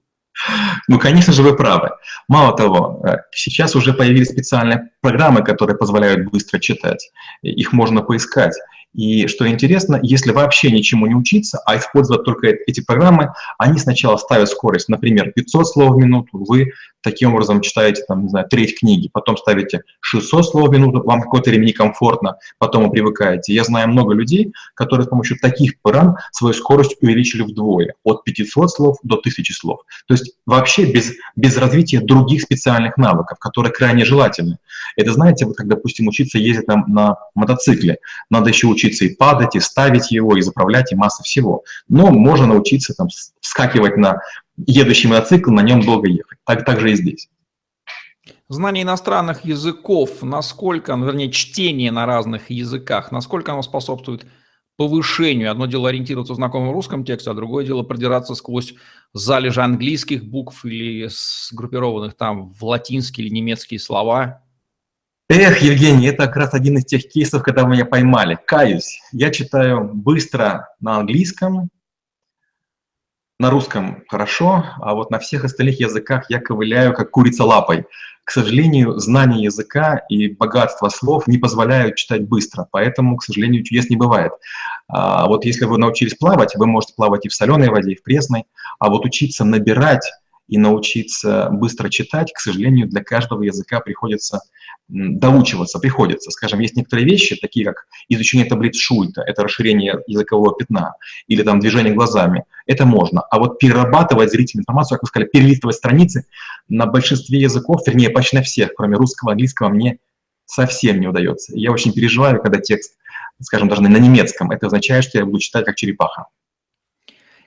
Ну, 0.87 0.99
конечно 0.99 1.33
же, 1.33 1.41
вы 1.41 1.55
правы. 1.55 1.89
Мало 2.27 2.55
того, 2.55 3.03
э, 3.07 3.17
сейчас 3.31 3.75
уже 3.75 3.93
появились 3.93 4.29
специальные 4.29 4.91
программы, 5.01 5.43
которые 5.43 5.77
позволяют 5.77 6.29
быстро 6.29 6.59
читать. 6.59 7.09
Их 7.41 7.73
можно 7.73 8.01
поискать. 8.01 8.53
И 8.93 9.27
что 9.27 9.47
интересно, 9.47 9.99
если 10.01 10.31
вообще 10.31 10.71
ничему 10.71 11.07
не 11.07 11.15
учиться, 11.15 11.59
а 11.65 11.77
использовать 11.77 12.23
только 12.23 12.47
эти 12.47 12.81
программы, 12.81 13.33
они 13.57 13.77
сначала 13.79 14.17
ставят 14.17 14.49
скорость, 14.49 14.89
например, 14.89 15.31
500 15.33 15.67
слов 15.67 15.95
в 15.95 15.97
минуту, 15.97 16.43
вы 16.45 16.71
таким 17.01 17.33
образом 17.33 17.61
читаете, 17.61 18.03
там, 18.07 18.23
не 18.23 18.29
знаю, 18.29 18.47
треть 18.49 18.79
книги, 18.79 19.09
потом 19.11 19.37
ставите 19.37 19.83
600 20.01 20.49
слов 20.49 20.69
в 20.69 20.71
минуту, 20.71 21.03
вам 21.03 21.21
какое-то 21.21 21.49
время 21.49 21.65
некомфортно, 21.65 22.37
потом 22.57 22.85
вы 22.85 22.91
привыкаете. 22.91 23.53
Я 23.53 23.63
знаю 23.63 23.89
много 23.89 24.13
людей, 24.13 24.51
которые 24.73 25.05
с 25.05 25.09
помощью 25.09 25.37
таких 25.39 25.79
программ 25.81 26.17
свою 26.31 26.53
скорость 26.53 26.97
увеличили 27.01 27.43
вдвое, 27.43 27.93
от 28.03 28.23
500 28.23 28.71
слов 28.71 28.97
до 29.03 29.15
1000 29.15 29.53
слов. 29.53 29.81
То 30.07 30.15
есть 30.15 30.35
вообще 30.45 30.85
без, 30.85 31.13
без 31.35 31.57
развития 31.57 31.99
других 31.99 32.41
специальных 32.41 32.97
навыков, 32.97 33.37
которые 33.39 33.71
крайне 33.71 34.05
желательны. 34.05 34.57
Это, 34.95 35.13
знаете, 35.13 35.45
вот 35.45 35.55
как, 35.55 35.67
допустим, 35.67 36.07
учиться 36.07 36.37
ездить 36.37 36.67
на, 36.67 36.83
на 36.87 37.17
мотоцикле, 37.35 37.99
надо 38.29 38.49
еще 38.49 38.67
учиться 38.77 39.05
и 39.05 39.15
падать, 39.15 39.55
и 39.55 39.59
ставить 39.59 40.11
его, 40.11 40.37
и 40.37 40.41
заправлять, 40.41 40.91
и 40.91 40.95
масса 40.95 41.23
всего. 41.23 41.63
Но 41.89 42.11
можно 42.11 42.45
научиться 42.45 42.93
там 42.93 43.07
вскакивать 43.41 43.97
на 43.97 44.21
едущий 44.55 45.09
мотоцикл, 45.09 45.51
на 45.51 45.61
нем 45.61 45.81
долго 45.81 46.07
ехать. 46.07 46.37
Так, 46.45 46.63
так 46.63 46.79
же 46.79 46.91
и 46.91 46.95
здесь. 46.95 47.27
Знание 48.49 48.83
иностранных 48.83 49.43
языков, 49.43 50.21
насколько, 50.21 50.95
ну, 50.95 51.05
вернее, 51.05 51.31
чтение 51.31 51.91
на 51.91 52.05
разных 52.05 52.49
языках, 52.49 53.11
насколько 53.11 53.51
оно 53.51 53.61
способствует 53.61 54.25
повышению. 54.77 55.51
Одно 55.51 55.65
дело 55.65 55.89
ориентироваться 55.89 56.33
в 56.33 56.37
знакомом 56.37 56.71
русском 56.71 57.03
тексте, 57.03 57.31
а 57.31 57.33
другое 57.33 57.65
дело 57.65 57.83
продираться 57.83 58.35
сквозь 58.35 58.75
залежи 59.11 59.61
английских 59.61 60.23
букв 60.23 60.63
или 60.63 61.09
сгруппированных 61.09 62.15
там 62.15 62.49
в 62.49 62.63
латинские 62.63 63.25
или 63.27 63.33
немецкие 63.33 63.79
слова. 63.79 64.43
Эх, 65.29 65.61
Евгений, 65.61 66.07
это 66.07 66.25
как 66.27 66.37
раз 66.37 66.53
один 66.53 66.77
из 66.77 66.85
тех 66.85 67.09
кейсов, 67.09 67.43
когда 67.43 67.63
меня 67.63 67.83
поймали. 67.83 68.39
Каюсь. 68.45 69.01
Я 69.11 69.29
читаю 69.29 69.83
быстро 69.93 70.69
на 70.79 70.99
английском, 70.99 71.69
на 73.37 73.49
русском 73.49 74.05
хорошо, 74.07 74.63
а 74.77 74.93
вот 74.93 75.11
на 75.11 75.19
всех 75.19 75.43
остальных 75.43 75.81
языках 75.81 76.29
я 76.29 76.39
ковыляю 76.39 76.93
как 76.93 77.11
курица 77.11 77.43
лапой. 77.43 77.87
К 78.23 78.31
сожалению, 78.31 78.99
знание 78.99 79.43
языка 79.43 80.01
и 80.07 80.29
богатство 80.29 80.87
слов 80.87 81.27
не 81.27 81.37
позволяют 81.37 81.97
читать 81.97 82.25
быстро, 82.25 82.65
поэтому, 82.71 83.17
к 83.17 83.23
сожалению, 83.23 83.65
чудес 83.65 83.89
не 83.89 83.97
бывает. 83.97 84.31
А 84.87 85.27
вот 85.27 85.43
если 85.43 85.65
вы 85.65 85.77
научились 85.77 86.15
плавать, 86.15 86.55
вы 86.55 86.67
можете 86.67 86.93
плавать 86.95 87.25
и 87.25 87.29
в 87.29 87.33
соленой 87.33 87.67
воде, 87.67 87.91
и 87.91 87.95
в 87.95 88.03
пресной, 88.03 88.45
а 88.79 88.89
вот 88.89 89.03
учиться 89.03 89.43
набирать 89.43 90.09
и 90.47 90.57
научиться 90.57 91.49
быстро 91.51 91.89
читать, 91.89 92.31
к 92.33 92.39
сожалению, 92.39 92.87
для 92.87 93.03
каждого 93.03 93.43
языка 93.43 93.81
приходится 93.81 94.39
доучиваться, 94.87 95.79
приходится. 95.79 96.31
Скажем, 96.31 96.59
есть 96.59 96.75
некоторые 96.75 97.05
вещи, 97.05 97.35
такие 97.35 97.65
как 97.65 97.87
изучение 98.07 98.47
таблиц 98.47 98.77
Шульта, 98.77 99.21
это 99.21 99.43
расширение 99.43 99.99
языкового 100.07 100.55
пятна, 100.55 100.95
или 101.27 101.43
там 101.43 101.59
движение 101.59 101.93
глазами, 101.93 102.45
это 102.65 102.85
можно. 102.85 103.21
А 103.21 103.39
вот 103.39 103.59
перерабатывать 103.59 104.31
зрительную 104.31 104.63
информацию, 104.63 104.97
как 104.97 105.03
вы 105.03 105.07
сказали, 105.07 105.29
перелистывать 105.29 105.75
страницы 105.75 106.25
на 106.69 106.85
большинстве 106.85 107.39
языков, 107.39 107.81
вернее, 107.85 108.09
почти 108.09 108.37
на 108.37 108.43
всех, 108.43 108.73
кроме 108.75 108.95
русского, 108.97 109.31
английского, 109.31 109.69
мне 109.69 109.99
совсем 110.45 110.99
не 110.99 111.07
удается. 111.07 111.53
Я 111.55 111.71
очень 111.71 111.93
переживаю, 111.93 112.41
когда 112.41 112.59
текст, 112.59 112.97
скажем, 113.41 113.67
даже 113.67 113.81
на 113.81 113.97
немецком, 113.97 114.51
это 114.51 114.67
означает, 114.67 115.03
что 115.03 115.17
я 115.17 115.25
буду 115.25 115.39
читать 115.39 115.65
как 115.65 115.75
черепаха. 115.75 116.27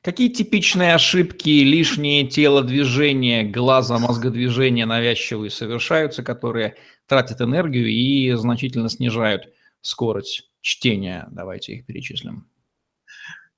Какие 0.03 0.31
типичные 0.31 0.95
ошибки, 0.95 1.51
лишние 1.63 2.27
телодвижения, 2.27 3.45
глаза, 3.45 3.99
мозгодвижения 3.99 4.87
навязчивые 4.87 5.51
совершаются, 5.51 6.23
которые 6.23 6.77
тратят 7.07 7.43
энергию 7.43 7.87
и 7.87 8.33
значительно 8.33 8.89
снижают 8.89 9.51
скорость 9.83 10.49
чтения? 10.63 11.29
Давайте 11.31 11.75
их 11.75 11.87
перечислим. 11.87 12.47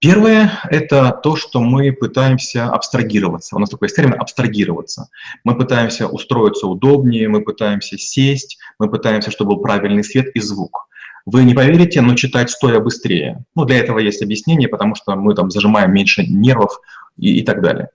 Первое– 0.00 0.50
это 0.68 1.12
то, 1.22 1.36
что 1.36 1.60
мы 1.60 1.92
пытаемся 1.92 2.66
абстрагироваться. 2.66 3.54
У 3.54 3.60
нас 3.60 3.70
такой 3.70 3.86
есть 3.86 3.94
термин 3.94 4.20
«абстрагироваться». 4.20 5.10
Мы 5.44 5.56
пытаемся 5.56 6.08
устроиться 6.08 6.66
удобнее, 6.66 7.28
мы 7.28 7.44
пытаемся 7.44 7.96
сесть, 7.96 8.58
мы 8.80 8.90
пытаемся, 8.90 9.30
чтобы 9.30 9.54
был 9.54 9.62
правильный 9.62 10.02
свет 10.02 10.34
и 10.34 10.40
звук. 10.40 10.88
Вы 11.24 11.44
не 11.44 11.54
поверите, 11.54 12.00
но 12.00 12.14
читать 12.14 12.50
стоя 12.50 12.80
быстрее. 12.80 13.44
Ну, 13.54 13.64
для 13.64 13.78
этого 13.78 13.98
есть 13.98 14.22
объяснение, 14.22 14.68
потому 14.68 14.94
что 14.94 15.14
мы 15.14 15.34
там 15.34 15.50
зажимаем 15.50 15.92
меньше 15.92 16.24
нервов 16.26 16.80
и, 17.16 17.38
и 17.38 17.44
так 17.44 17.62
далее. 17.62 17.90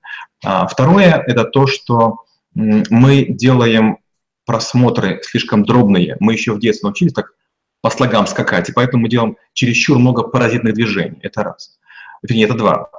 А, 0.45 0.67
второе– 0.67 1.23
это 1.27 1.43
то, 1.43 1.67
что 1.67 2.19
мы 2.53 3.25
делаем 3.27 3.97
просмотры 4.45 5.19
слишком 5.23 5.65
дробные. 5.65 6.15
Мы 6.19 6.33
еще 6.33 6.53
в 6.53 6.59
детстве 6.59 6.87
научились 6.87 7.13
так 7.13 7.33
по 7.81 7.89
слогам 7.89 8.25
скакать, 8.27 8.69
и 8.69 8.73
поэтому 8.73 9.03
мы 9.03 9.09
делаем 9.09 9.37
чересчур 9.53 9.99
много 9.99 10.23
паразитных 10.23 10.73
движений. 10.73 11.19
Это 11.21 11.43
раз. 11.43 11.77
Вернее, 12.23 12.45
это 12.45 12.55
два. 12.55 12.89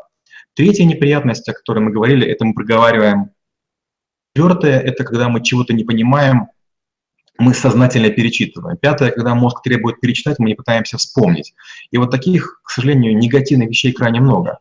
Третья 0.54 0.84
неприятность, 0.84 1.48
о 1.48 1.54
которой 1.54 1.80
мы 1.80 1.90
говорили, 1.90 2.26
это 2.26 2.44
мы 2.44 2.54
проговариваем. 2.54 3.30
Четвертое– 4.36 4.78
это 4.80 5.04
когда 5.04 5.28
мы 5.28 5.42
чего-то 5.42 5.72
не 5.72 5.84
понимаем, 5.84 6.48
мы 7.38 7.54
сознательно 7.54 8.10
перечитываем. 8.10 8.76
Пятое, 8.76 9.10
когда 9.10 9.34
мозг 9.34 9.62
требует 9.62 10.00
перечитать, 10.00 10.38
мы 10.38 10.48
не 10.48 10.54
пытаемся 10.54 10.98
вспомнить. 10.98 11.54
И 11.90 11.98
вот 11.98 12.10
таких, 12.10 12.60
к 12.64 12.70
сожалению, 12.70 13.16
негативных 13.16 13.68
вещей 13.68 13.92
крайне 13.92 14.20
много. 14.20 14.58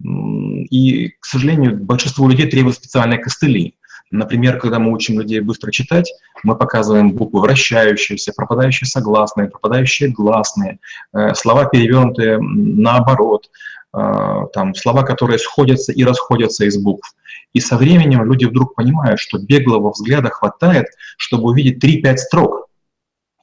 И, 0.00 1.08
к 1.20 1.24
сожалению, 1.24 1.76
большинству 1.76 2.28
людей 2.28 2.48
требуют 2.48 2.76
специальные 2.76 3.18
костыли. 3.18 3.74
Например, 4.12 4.58
когда 4.58 4.78
мы 4.78 4.92
учим 4.92 5.18
людей 5.18 5.40
быстро 5.40 5.72
читать, 5.72 6.12
мы 6.44 6.54
показываем 6.54 7.12
буквы 7.12 7.40
вращающиеся, 7.40 8.32
пропадающие 8.36 8.86
согласные, 8.86 9.48
пропадающие 9.48 10.10
гласные, 10.10 10.78
э, 11.14 11.34
слова 11.34 11.64
перевернутые 11.64 12.38
наоборот, 12.38 13.48
э, 13.94 14.46
там, 14.52 14.74
слова, 14.74 15.02
которые 15.02 15.38
сходятся 15.38 15.92
и 15.92 16.04
расходятся 16.04 16.66
из 16.66 16.76
букв. 16.76 17.14
И 17.52 17.60
со 17.60 17.76
временем 17.76 18.24
люди 18.24 18.44
вдруг 18.44 18.74
понимают, 18.74 19.20
что 19.20 19.38
беглого 19.38 19.90
взгляда 19.90 20.30
хватает, 20.30 20.86
чтобы 21.16 21.50
увидеть 21.50 21.84
3-5 21.84 22.16
строк, 22.16 22.68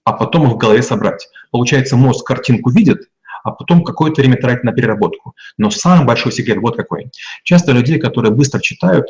а 0.03 0.13
потом 0.13 0.47
их 0.47 0.53
в 0.53 0.57
голове 0.57 0.81
собрать. 0.81 1.27
Получается, 1.51 1.95
мозг 1.95 2.25
картинку 2.25 2.71
видит, 2.71 3.09
а 3.43 3.51
потом 3.51 3.83
какое-то 3.83 4.21
время 4.21 4.37
тратит 4.37 4.63
на 4.63 4.71
переработку. 4.71 5.35
Но 5.57 5.69
самый 5.69 6.05
большой 6.05 6.31
секрет 6.31 6.57
вот 6.57 6.75
какой. 6.75 7.11
Часто 7.43 7.71
людей, 7.71 7.99
которые 7.99 8.33
быстро 8.33 8.59
читают, 8.59 9.07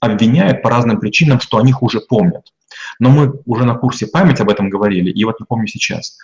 обвиняют 0.00 0.62
по 0.62 0.70
разным 0.70 1.00
причинам, 1.00 1.40
что 1.40 1.58
они 1.58 1.72
хуже 1.72 2.00
помнят. 2.00 2.52
Но 2.98 3.10
мы 3.10 3.40
уже 3.46 3.64
на 3.64 3.74
курсе 3.74 4.06
память 4.06 4.40
об 4.40 4.50
этом 4.50 4.68
говорили, 4.68 5.10
и 5.10 5.24
вот 5.24 5.40
напомню 5.40 5.68
сейчас. 5.68 6.18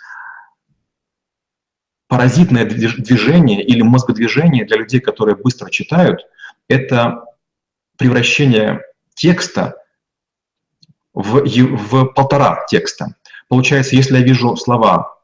Паразитное 2.07 2.65
движение 2.65 3.63
или 3.63 3.81
мозгодвижение 3.81 4.65
для 4.65 4.77
людей, 4.77 4.99
которые 4.99 5.35
быстро 5.35 5.69
читают, 5.69 6.21
это 6.67 7.23
превращение 7.99 8.81
текста 9.13 9.75
в, 11.13 11.43
в 11.43 12.05
полтора 12.13 12.65
текста. 12.67 13.15
Получается, 13.49 13.95
если 13.95 14.17
я 14.17 14.23
вижу 14.23 14.55
слова 14.55 15.17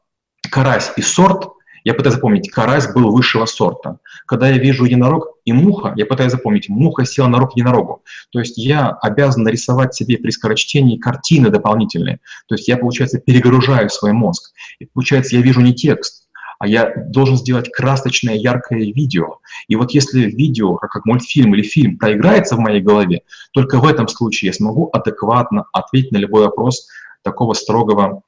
«карась» 0.50 0.92
и 0.96 1.02
«сорт», 1.02 1.48
я 1.84 1.94
пытаюсь 1.94 2.16
запомнить, 2.16 2.50
карась 2.50 2.92
был 2.92 3.12
высшего 3.12 3.46
сорта. 3.46 3.98
Когда 4.26 4.48
я 4.48 4.58
вижу 4.58 4.84
единорог 4.84 5.36
и 5.44 5.52
муха, 5.52 5.92
я 5.96 6.04
пытаюсь 6.04 6.32
запомнить, 6.32 6.68
муха 6.68 7.04
села 7.04 7.28
на 7.28 7.38
рог 7.38 7.56
единорогу. 7.56 8.02
То 8.32 8.40
есть 8.40 8.58
я 8.58 8.88
обязан 8.88 9.44
нарисовать 9.44 9.94
себе 9.94 10.18
при 10.18 10.30
скорочтении 10.30 10.98
картины 10.98 11.48
дополнительные. 11.48 12.18
То 12.48 12.56
есть 12.56 12.66
я, 12.66 12.76
получается, 12.76 13.20
перегружаю 13.20 13.88
свой 13.88 14.12
мозг. 14.12 14.52
И 14.80 14.86
получается, 14.86 15.36
я 15.36 15.42
вижу 15.42 15.60
не 15.60 15.74
текст, 15.74 16.25
а 16.58 16.66
я 16.66 16.92
должен 17.08 17.36
сделать 17.36 17.70
красочное, 17.70 18.34
яркое 18.34 18.80
видео. 18.92 19.38
И 19.68 19.76
вот 19.76 19.92
если 19.92 20.30
видео, 20.30 20.76
как, 20.76 20.90
как 20.90 21.04
мультфильм 21.04 21.54
или 21.54 21.62
фильм, 21.62 21.98
проиграется 21.98 22.56
в 22.56 22.60
моей 22.60 22.80
голове, 22.80 23.22
только 23.52 23.78
в 23.78 23.86
этом 23.86 24.08
случае 24.08 24.48
я 24.48 24.52
смогу 24.52 24.88
адекватно 24.92 25.66
ответить 25.72 26.12
на 26.12 26.18
любой 26.18 26.44
вопрос 26.44 26.88
такого 27.22 27.54
строгого 27.54 28.22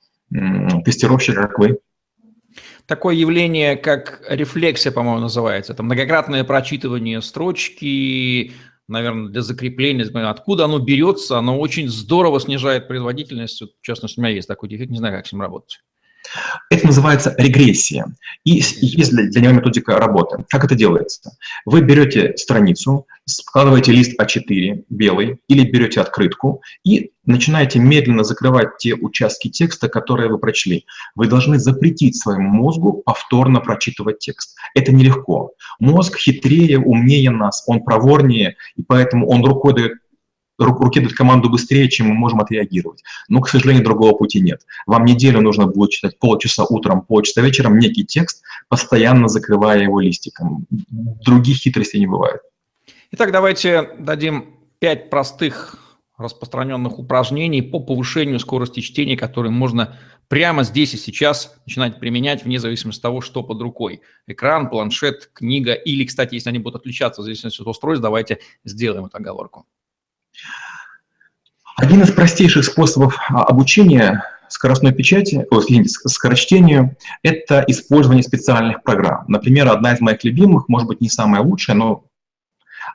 тестировщика, 0.84 1.42
как 1.42 1.58
вы 1.58 1.78
такое 2.86 3.14
явление, 3.14 3.76
как 3.76 4.22
рефлексия, 4.28 4.90
по-моему, 4.90 5.20
называется. 5.20 5.74
Это 5.74 5.82
многократное 5.82 6.42
прочитывание 6.42 7.20
строчки, 7.20 8.52
наверное, 8.88 9.28
для 9.28 9.42
закрепления, 9.42 10.04
откуда 10.04 10.64
оно 10.64 10.78
берется, 10.78 11.38
оно 11.38 11.60
очень 11.60 11.88
здорово 11.88 12.40
снижает 12.40 12.88
производительность. 12.88 13.60
В 13.60 13.82
частности, 13.82 14.18
у 14.18 14.22
меня 14.22 14.34
есть 14.34 14.48
такой 14.48 14.70
дефект, 14.70 14.90
не 14.90 14.98
знаю, 14.98 15.16
как 15.16 15.26
с 15.26 15.32
ним 15.32 15.42
работать. 15.42 15.80
Это 16.70 16.86
называется 16.86 17.34
регрессия. 17.38 18.06
И 18.44 18.62
есть 18.80 19.10
для 19.10 19.40
него 19.40 19.52
методика 19.52 19.96
работы. 19.98 20.44
Как 20.48 20.64
это 20.64 20.74
делается? 20.74 21.36
Вы 21.64 21.80
берете 21.80 22.36
страницу, 22.36 23.06
складываете 23.24 23.92
лист 23.92 24.20
А4 24.20 24.84
белый 24.88 25.38
или 25.48 25.68
берете 25.68 26.00
открытку 26.00 26.62
и 26.84 27.12
начинаете 27.26 27.78
медленно 27.78 28.24
закрывать 28.24 28.78
те 28.78 28.94
участки 28.94 29.48
текста, 29.48 29.88
которые 29.88 30.30
вы 30.30 30.38
прочли. 30.38 30.86
Вы 31.14 31.26
должны 31.26 31.58
запретить 31.58 32.16
своему 32.16 32.48
мозгу 32.48 33.02
повторно 33.04 33.60
прочитывать 33.60 34.18
текст. 34.18 34.56
Это 34.74 34.92
нелегко. 34.92 35.52
Мозг 35.78 36.16
хитрее, 36.16 36.78
умнее 36.78 37.30
нас, 37.30 37.64
он 37.66 37.82
проворнее, 37.82 38.56
и 38.76 38.82
поэтому 38.82 39.28
он 39.28 39.44
рукой 39.44 39.74
дает 39.74 39.92
руки 40.58 41.00
дают 41.00 41.14
команду 41.14 41.48
быстрее, 41.48 41.88
чем 41.88 42.08
мы 42.08 42.14
можем 42.14 42.40
отреагировать. 42.40 43.02
Но, 43.28 43.40
к 43.40 43.48
сожалению, 43.48 43.84
другого 43.84 44.12
пути 44.12 44.40
нет. 44.40 44.62
Вам 44.86 45.04
неделю 45.04 45.40
нужно 45.40 45.66
будет 45.66 45.90
читать 45.90 46.18
полчаса 46.18 46.64
утром, 46.64 47.02
полчаса 47.02 47.40
вечером 47.40 47.78
некий 47.78 48.04
текст, 48.04 48.42
постоянно 48.68 49.28
закрывая 49.28 49.82
его 49.82 50.00
листиком. 50.00 50.66
Других 50.70 51.58
хитростей 51.58 52.00
не 52.00 52.06
бывает. 52.06 52.40
Итак, 53.12 53.32
давайте 53.32 53.90
дадим 53.98 54.56
пять 54.78 55.10
простых 55.10 55.76
распространенных 56.18 56.98
упражнений 56.98 57.62
по 57.62 57.78
повышению 57.78 58.40
скорости 58.40 58.80
чтения, 58.80 59.16
которые 59.16 59.52
можно 59.52 59.96
прямо 60.26 60.64
здесь 60.64 60.92
и 60.94 60.96
сейчас 60.96 61.56
начинать 61.64 62.00
применять 62.00 62.44
вне 62.44 62.58
зависимости 62.58 62.98
от 62.98 63.02
того, 63.02 63.20
что 63.20 63.42
под 63.42 63.62
рукой. 63.62 64.02
Экран, 64.26 64.68
планшет, 64.68 65.30
книга 65.32 65.72
или, 65.72 66.04
кстати, 66.04 66.34
если 66.34 66.50
они 66.50 66.58
будут 66.58 66.80
отличаться 66.80 67.22
в 67.22 67.24
зависимости 67.24 67.60
от 67.60 67.68
устройств, 67.68 68.02
давайте 68.02 68.40
сделаем 68.64 69.06
эту 69.06 69.16
оговорку. 69.16 69.66
Один 71.78 72.02
из 72.02 72.10
простейших 72.10 72.64
способов 72.64 73.16
а, 73.30 73.44
обучения 73.44 74.24
скоростной 74.48 74.90
печати, 74.92 75.46
о, 75.48 75.60
извините, 75.60 75.90
скорочтению– 75.90 76.96
это 77.22 77.64
использование 77.68 78.24
специальных 78.24 78.82
программ. 78.82 79.26
Например, 79.28 79.68
одна 79.68 79.94
из 79.94 80.00
моих 80.00 80.24
любимых, 80.24 80.68
может 80.68 80.88
быть, 80.88 81.00
не 81.00 81.08
самая 81.08 81.40
лучшая, 81.40 81.76
но 81.76 82.02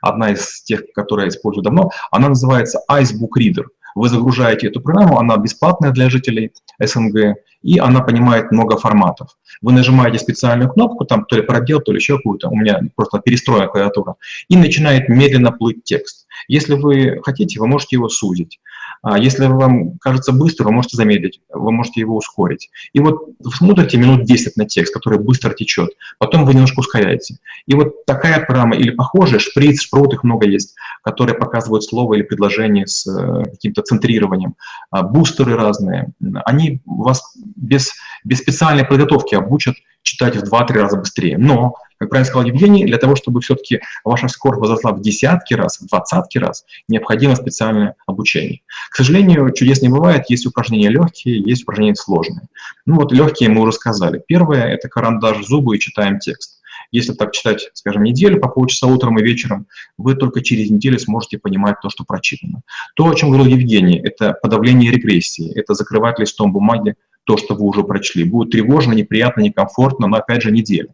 одна 0.01 0.31
из 0.31 0.63
тех, 0.63 0.81
которые 0.93 1.27
я 1.27 1.29
использую 1.29 1.63
давно, 1.63 1.91
она 2.11 2.27
называется 2.27 2.81
iCebook 2.91 3.39
Reader. 3.39 3.67
Вы 3.95 4.09
загружаете 4.09 4.67
эту 4.67 4.81
программу, 4.81 5.17
она 5.17 5.37
бесплатная 5.37 5.91
для 5.91 6.09
жителей 6.09 6.51
СНГ, 6.77 7.37
и 7.61 7.79
она 7.79 8.01
понимает 8.01 8.51
много 8.51 8.77
форматов. 8.77 9.37
Вы 9.61 9.71
нажимаете 9.71 10.19
специальную 10.19 10.69
кнопку, 10.69 11.05
там 11.05 11.23
то 11.23 11.37
ли 11.37 11.41
пробел, 11.41 11.79
то 11.79 11.93
ли 11.93 11.99
еще 11.99 12.17
какую-то, 12.17 12.49
у 12.49 12.55
меня 12.55 12.81
просто 12.95 13.19
перестроена 13.19 13.67
клавиатура, 13.67 14.15
и 14.49 14.57
начинает 14.57 15.07
медленно 15.07 15.53
плыть 15.53 15.85
текст. 15.85 16.27
Если 16.47 16.73
вы 16.73 17.21
хотите, 17.23 17.59
вы 17.59 17.67
можете 17.67 17.95
его 17.95 18.09
сузить. 18.09 18.59
А 19.03 19.19
если 19.19 19.45
вам 19.47 19.97
кажется 19.99 20.31
быстро, 20.31 20.63
вы 20.63 20.71
можете 20.71 20.95
замедлить, 20.95 21.41
вы 21.49 21.73
можете 21.73 21.99
его 21.99 22.15
ускорить. 22.15 22.69
И 22.93 22.99
вот 23.01 23.25
вы 23.39 23.51
смотрите 23.51 23.97
минут 23.97 24.23
10 24.23 24.55
на 24.55 24.65
текст, 24.65 24.93
который 24.93 25.19
быстро 25.19 25.53
течет, 25.53 25.89
потом 26.19 26.45
вы 26.45 26.53
немножко 26.53 26.79
ускоряете. 26.79 27.35
И 27.65 27.75
вот 27.75 28.05
такая 28.05 28.39
программа 28.45 28.77
или 28.77 28.91
похожая, 28.91 29.39
шприц, 29.39 29.81
шпрот, 29.81 30.13
их 30.13 30.23
много 30.23 30.47
есть, 30.47 30.75
которые 31.03 31.37
показывают 31.37 31.83
слово 31.83 32.13
или 32.13 32.23
предложение 32.23 32.87
с 32.87 33.05
э, 33.05 33.43
каким-то 33.43 33.81
центрированием. 33.81 34.55
А 34.89 35.03
бустеры 35.03 35.57
разные, 35.57 36.13
они 36.45 36.79
вас 36.85 37.21
без, 37.57 37.93
без 38.23 38.39
специальной 38.39 38.85
подготовки 38.85 39.35
обучат 39.35 39.75
читать 40.01 40.37
в 40.37 40.43
2-3 40.43 40.73
раза 40.73 40.97
быстрее. 40.97 41.37
Но, 41.37 41.75
как 42.03 42.09
правильно 42.09 42.29
сказал 42.29 42.47
Евгений, 42.47 42.85
для 42.85 42.97
того, 42.97 43.15
чтобы 43.15 43.41
все-таки 43.41 43.79
ваша 44.03 44.27
скорость 44.27 44.61
возросла 44.61 44.91
в 44.91 45.01
десятки 45.01 45.53
раз, 45.53 45.79
в 45.79 45.87
двадцатки 45.87 46.37
раз, 46.37 46.65
необходимо 46.87 47.35
специальное 47.35 47.95
обучение. 48.05 48.61
К 48.91 48.95
сожалению, 48.95 49.51
чудес 49.51 49.81
не 49.81 49.89
бывает, 49.89 50.25
есть 50.29 50.45
упражнения 50.45 50.89
легкие, 50.89 51.41
есть 51.41 51.63
упражнения 51.63 51.95
сложные. 51.95 52.47
Ну 52.85 52.95
вот 52.95 53.11
легкие 53.11 53.49
мы 53.49 53.61
уже 53.61 53.71
сказали. 53.71 54.21
Первое– 54.27 54.63
это 54.73 54.89
карандаш, 54.89 55.45
зубы 55.45 55.75
и 55.75 55.79
читаем 55.79 56.19
текст. 56.19 56.59
Если 56.91 57.13
так 57.13 57.31
читать, 57.31 57.69
скажем, 57.73 58.03
неделю 58.03 58.39
по 58.39 58.49
полчаса 58.49 58.85
утром 58.85 59.17
и 59.17 59.23
вечером, 59.23 59.65
вы 59.97 60.15
только 60.15 60.41
через 60.41 60.69
неделю 60.69 60.99
сможете 60.99 61.39
понимать 61.39 61.77
то, 61.81 61.89
что 61.89 62.03
прочитано. 62.03 62.61
То, 62.95 63.09
о 63.09 63.15
чем 63.15 63.31
говорил 63.31 63.47
Евгений, 63.47 63.99
это 63.99 64.33
подавление 64.33 64.91
регрессии, 64.91 65.51
это 65.57 65.73
закрывать 65.73 66.19
листом 66.19 66.53
бумаги 66.53 66.95
то, 67.23 67.37
что 67.37 67.55
вы 67.55 67.63
уже 67.63 67.83
прочли. 67.83 68.23
Будет 68.23 68.51
тревожно, 68.51 68.93
неприятно, 68.93 69.41
некомфортно, 69.41 70.07
но 70.07 70.17
опять 70.17 70.43
же 70.43 70.51
неделя. 70.51 70.89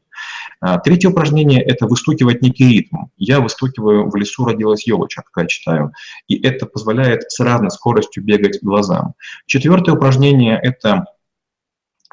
А, 0.62 0.78
третье 0.80 1.10
упражнение– 1.10 1.62
это 1.66 1.88
выстукивать 1.88 2.42
некий 2.42 2.68
ритм. 2.68 3.06
Я 3.18 3.40
выстукиваю 3.40 4.10
«В 4.10 4.16
лесу 4.16 4.46
родилась 4.46 4.86
елочка», 4.86 5.24
когда 5.32 5.48
читаю, 5.48 5.94
и 6.28 6.36
это 6.42 6.66
позволяет 6.66 7.32
с 7.32 7.40
разной 7.40 7.72
скоростью 7.72 8.24
бегать 8.24 8.60
глазам. 8.62 9.14
Четвертое 9.46 9.94
упражнение– 9.94 10.60
это 10.64 11.06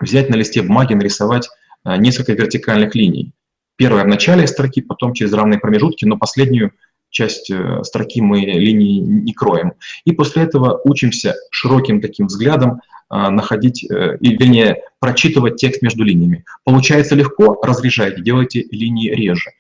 взять 0.00 0.30
на 0.30 0.36
листе 0.36 0.62
бумаги, 0.62 0.94
нарисовать 0.94 1.48
а, 1.84 1.96
несколько 1.96 2.32
вертикальных 2.32 2.94
линий. 2.94 3.32
Первая 3.76 4.04
в 4.04 4.08
начале 4.08 4.46
строки, 4.46 4.80
потом 4.80 5.12
через 5.12 5.32
равные 5.32 5.58
промежутки, 5.58 6.04
но 6.04 6.16
последнюю 6.16 6.72
часть 7.16 7.50
э, 7.50 7.82
строки 7.82 8.20
мы 8.20 8.40
линии 8.40 9.00
не 9.00 9.32
кроем. 9.32 9.72
И 10.04 10.12
после 10.12 10.42
этого 10.42 10.80
учимся 10.84 11.34
широким 11.50 12.02
таким 12.02 12.26
взглядом 12.26 12.82
а, 13.08 13.30
находить, 13.30 13.90
э, 13.90 14.18
и, 14.20 14.36
вернее, 14.36 14.82
прочитывать 15.00 15.56
текст 15.56 15.80
между 15.80 16.04
линиями. 16.04 16.44
Получается 16.64 17.14
легко, 17.14 17.58
разрежайте, 17.62 18.20
делайте 18.20 18.66
линии 18.70 19.08
реже. 19.10 19.50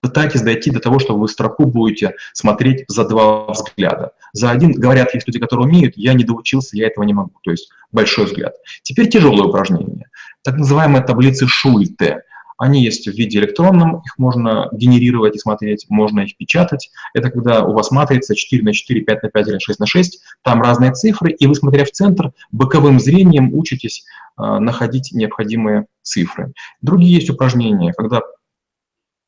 Пытайтесь 0.00 0.40
дойти 0.40 0.70
до 0.70 0.80
того, 0.80 0.98
что 1.00 1.18
вы 1.18 1.28
строку 1.28 1.66
будете 1.66 2.14
смотреть 2.32 2.84
за 2.88 3.06
два 3.06 3.46
взгляда. 3.48 4.12
За 4.32 4.50
один, 4.50 4.72
говорят, 4.72 5.12
есть 5.12 5.26
люди, 5.26 5.38
которые 5.38 5.66
умеют, 5.66 5.94
я 5.96 6.14
не 6.14 6.24
доучился, 6.24 6.78
я 6.78 6.86
этого 6.86 7.04
не 7.04 7.12
могу. 7.12 7.34
То 7.42 7.50
есть 7.50 7.68
большой 7.92 8.24
взгляд. 8.24 8.54
Теперь 8.82 9.10
тяжелое 9.10 9.48
упражнение. 9.48 10.08
Так 10.42 10.56
называемая 10.56 11.02
таблица 11.02 11.46
Шульте– 11.46 12.22
они 12.56 12.82
есть 12.82 13.06
в 13.06 13.12
виде 13.12 13.38
электронном, 13.38 14.02
их 14.04 14.18
можно 14.18 14.68
генерировать 14.72 15.36
и 15.36 15.38
смотреть, 15.38 15.86
можно 15.88 16.20
их 16.20 16.36
печатать. 16.36 16.90
Это 17.12 17.30
когда 17.30 17.64
у 17.64 17.72
вас 17.72 17.90
матрица 17.90 18.34
4 18.34 18.62
на 18.62 18.72
4, 18.72 19.00
5 19.00 19.22
на 19.22 19.28
5 19.30 19.48
или 19.48 19.58
6 19.58 19.80
на 19.80 19.86
6, 19.86 20.20
там 20.42 20.62
разные 20.62 20.92
цифры, 20.92 21.32
и 21.32 21.46
вы, 21.46 21.54
смотря 21.54 21.84
в 21.84 21.90
центр, 21.90 22.32
боковым 22.52 23.00
зрением 23.00 23.54
учитесь 23.54 24.04
э, 24.38 24.58
находить 24.58 25.12
необходимые 25.12 25.86
цифры. 26.02 26.52
Другие 26.80 27.14
есть 27.14 27.30
упражнения, 27.30 27.92
когда 27.92 28.20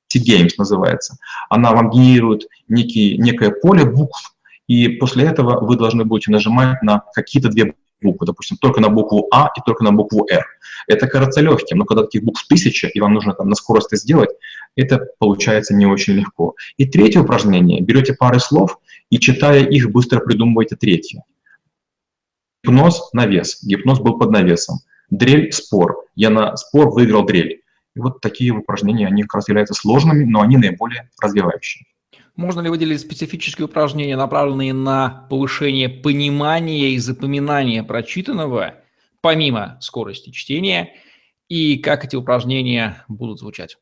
T-Games 0.09 0.53
называется. 0.59 1.17
Она 1.51 1.73
вам 1.73 1.91
генерирует 1.91 2.47
некий, 2.69 3.19
некое 3.19 3.51
поле 3.51 3.85
букв, 3.85 4.35
и 4.67 4.89
после 4.89 5.25
этого 5.25 5.65
вы 5.65 5.77
должны 5.77 6.05
будете 6.05 6.31
нажимать 6.31 6.83
на 6.83 7.03
какие-то 7.15 7.49
две 7.49 7.75
буквы, 8.07 8.27
допустим, 8.27 8.57
только 8.57 8.81
на 8.81 8.89
букву 8.89 9.27
А 9.33 9.51
и 9.57 9.61
только 9.65 9.85
на 9.85 9.93
букву 9.93 10.27
Р. 10.31 10.45
Это 10.89 11.07
кажется 11.07 11.41
легким, 11.41 11.79
но 11.79 11.85
когда 11.85 12.05
таких 12.05 12.25
букв 12.25 12.47
тысяча, 12.49 12.87
и 12.87 13.01
вам 13.01 13.15
нужно 13.15 13.35
там 13.35 13.49
на 13.49 13.55
скорость 13.55 13.89
это 13.89 13.97
сделать, 13.97 14.31
это 14.77 15.07
получается 15.19 15.75
не 15.75 15.87
очень 15.87 16.15
легко. 16.15 16.55
И 16.77 16.87
третье 16.87 17.21
упражнение. 17.21 17.81
Берете 17.81 18.15
пары 18.15 18.41
слов 18.41 18.79
и, 19.11 19.19
читая 19.19 19.65
их, 19.65 19.91
быстро 19.91 20.21
придумываете 20.21 20.77
третье. 20.77 21.23
Гипноз– 22.65 23.11
навес. 23.13 23.63
Гипноз 23.63 24.01
был 24.01 24.19
под 24.19 24.31
навесом. 24.31 24.79
Дрель– 25.11 25.51
спор. 25.53 26.05
Я 26.15 26.31
на 26.31 26.57
спор 26.57 26.91
выиграл 26.91 27.25
дрель. 27.25 27.63
И 27.95 28.01
вот 28.01 28.21
такие 28.21 28.53
упражнения, 28.53 29.07
они 29.07 29.23
как 29.23 29.35
раз 29.35 29.49
являются 29.49 29.75
сложными, 29.75 30.25
но 30.25 30.43
они 30.43 30.57
наиболее 30.57 31.11
развивающие. 31.21 31.87
Можно 32.37 32.61
ли 32.61 32.69
выделить 32.69 33.01
специфические 33.01 33.65
упражнения, 33.65 34.17
направленные 34.17 34.75
на 34.75 35.27
повышение 35.31 35.89
понимания 35.89 36.91
и 36.91 36.99
запоминания 36.99 37.83
прочитанного, 37.83 38.75
помимо 39.23 39.79
скорости 39.81 40.31
чтения, 40.31 40.93
и 41.49 41.79
как 41.79 42.05
эти 42.05 42.15
упражнения 42.15 43.05
будут 43.09 43.39
звучать? 43.39 43.79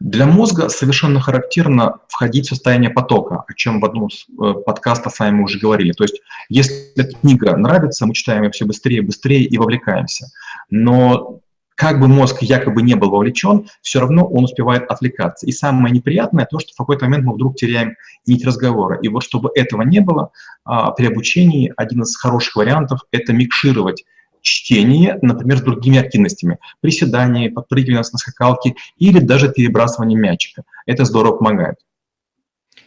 Для 0.00 0.26
мозга 0.26 0.68
совершенно 0.68 1.20
характерно 1.20 2.00
входить 2.08 2.46
в 2.46 2.48
состояние 2.48 2.90
потока, 2.90 3.44
о 3.46 3.54
чем 3.54 3.80
в 3.80 3.84
одном 3.84 4.08
из 4.08 4.24
э, 4.28 4.54
подкастов 4.64 5.14
с 5.14 5.20
вами 5.20 5.36
мы 5.36 5.44
уже 5.44 5.60
говорили. 5.60 5.92
То 5.92 6.02
есть, 6.02 6.20
если 6.48 7.04
книга 7.20 7.56
нравится, 7.56 8.04
мы 8.06 8.14
читаем 8.14 8.42
ее 8.42 8.50
все 8.50 8.64
быстрее 8.64 8.98
и 8.98 9.02
быстрее 9.02 9.44
и 9.44 9.58
вовлекаемся. 9.58 10.26
Но 10.70 11.40
как 11.76 12.00
бы 12.00 12.08
мозг 12.08 12.42
якобы 12.42 12.82
не 12.82 12.94
был 12.94 13.10
вовлечен, 13.10 13.68
все 13.80 14.00
равно 14.00 14.26
он 14.26 14.44
успевает 14.44 14.84
отвлекаться. 14.90 15.46
И 15.46 15.52
самое 15.52 15.94
неприятное 15.94 16.46
то, 16.50 16.58
что 16.58 16.72
в 16.72 16.76
какой-то 16.76 17.06
момент 17.06 17.24
мы 17.24 17.34
вдруг 17.34 17.56
теряем 17.56 17.96
нить 18.26 18.44
разговора. 18.44 18.98
И 19.02 19.08
вот 19.08 19.22
чтобы 19.22 19.50
этого 19.54 19.82
не 19.82 20.00
было, 20.00 20.30
а, 20.64 20.90
при 20.92 21.06
обучении 21.06 21.72
один 21.76 22.02
из 22.02 22.16
хороших 22.16 22.56
вариантов– 22.56 23.00
это 23.10 23.32
микшировать 23.32 24.04
чтение, 24.42 25.18
например, 25.22 25.58
с 25.58 25.62
другими 25.62 25.98
активностями. 25.98 26.58
Приседание, 26.80 27.50
подпрыгивание 27.50 27.98
на 28.12 28.18
скакалке 28.18 28.74
или 28.96 29.20
даже 29.20 29.50
перебрасывание 29.50 30.18
мячика. 30.18 30.64
Это 30.84 31.04
здорово 31.04 31.36
помогает. 31.36 31.76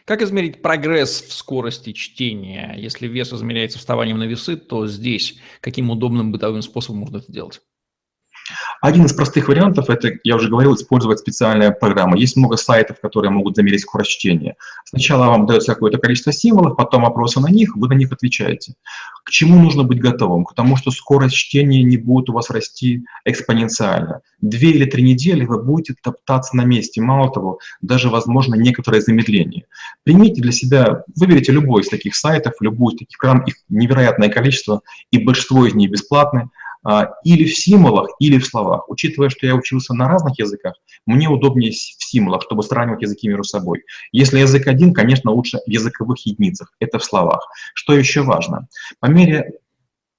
Как 0.05 0.21
измерить 0.21 0.61
прогресс 0.61 1.21
в 1.21 1.33
скорости 1.33 1.91
чтения? 1.91 2.75
Если 2.77 3.07
вес 3.07 3.33
измеряется 3.33 3.79
вставанием 3.79 4.19
на 4.19 4.25
весы, 4.25 4.55
то 4.55 4.85
здесь 4.85 5.39
каким 5.61 5.89
удобным 5.89 6.31
бытовым 6.31 6.61
способом 6.61 6.99
можно 6.99 7.17
это 7.17 7.31
делать? 7.31 7.61
Один 8.81 9.05
из 9.05 9.13
простых 9.13 9.47
вариантов– 9.47 9.85
это, 9.89 10.11
я 10.23 10.35
уже 10.35 10.49
говорил, 10.49 10.75
использовать 10.75 11.19
специальные 11.19 11.71
программы. 11.71 12.19
Есть 12.19 12.35
много 12.35 12.57
сайтов, 12.57 12.99
которые 12.99 13.31
могут 13.31 13.55
замерить 13.55 13.81
скорость 13.81 14.11
чтения. 14.11 14.55
Сначала 14.85 15.27
вам 15.27 15.45
дается 15.45 15.73
какое-то 15.73 15.97
количество 15.97 16.31
символов, 16.31 16.77
потом 16.77 17.03
вопросы 17.03 17.39
на 17.39 17.47
них, 17.47 17.75
вы 17.75 17.87
на 17.87 17.93
них 17.93 18.11
отвечаете. 18.11 18.75
К 19.23 19.31
чему 19.31 19.59
нужно 19.59 19.83
быть 19.83 19.99
готовым? 19.99 20.45
К 20.45 20.53
тому, 20.53 20.77
что 20.77 20.91
скорость 20.91 21.35
чтения 21.35 21.83
не 21.83 21.97
будет 21.97 22.29
у 22.29 22.33
вас 22.33 22.51
расти 22.51 23.05
экспоненциально. 23.25 24.21
Две 24.41 24.71
или 24.71 24.85
три 24.85 25.01
недели 25.01 25.45
вы 25.45 25.63
будете 25.63 25.95
топтаться 25.99 26.55
на 26.55 26.63
месте. 26.63 27.01
Мало 27.01 27.31
того, 27.31 27.59
даже, 27.81 28.09
возможно, 28.09 28.53
некоторое 28.53 29.01
замедление. 29.01 29.65
Примите 30.03 30.41
для 30.41 30.51
себя, 30.51 31.03
выберите 31.15 31.51
любой 31.51 31.81
из 31.81 31.89
таких 31.89 32.15
сайтов, 32.15 32.53
любую 32.59 32.93
из 32.93 32.99
таких 32.99 33.17
программ, 33.17 33.43
их 33.45 33.55
невероятное 33.69 34.29
количество, 34.29 34.81
и 35.09 35.17
большинство 35.17 35.65
из 35.65 35.73
них 35.73 35.89
бесплатные– 35.89 36.49
или 37.23 37.45
в 37.45 37.57
символах, 37.57 38.09
или 38.19 38.37
в 38.37 38.45
словах. 38.45 38.87
Учитывая, 38.89 39.29
что 39.29 39.47
я 39.47 39.55
учился 39.55 39.93
на 39.93 40.07
разных 40.07 40.37
языках, 40.37 40.75
мне 41.05 41.27
удобнее 41.27 41.71
в 41.71 41.75
символах, 41.75 42.43
чтобы 42.43 42.63
сравнивать 42.63 43.01
языки 43.01 43.27
между 43.27 43.43
собой. 43.43 43.83
Если 44.11 44.39
язык 44.39 44.67
один, 44.67 44.93
конечно, 44.93 45.31
лучше 45.31 45.59
в 45.65 45.69
языковых 45.69 46.25
единицах, 46.25 46.73
это 46.79 46.99
в 46.99 47.03
словах. 47.03 47.47
Что 47.73 47.93
еще 47.93 48.21
важно? 48.21 48.67
По 48.99 49.07
мере 49.07 49.53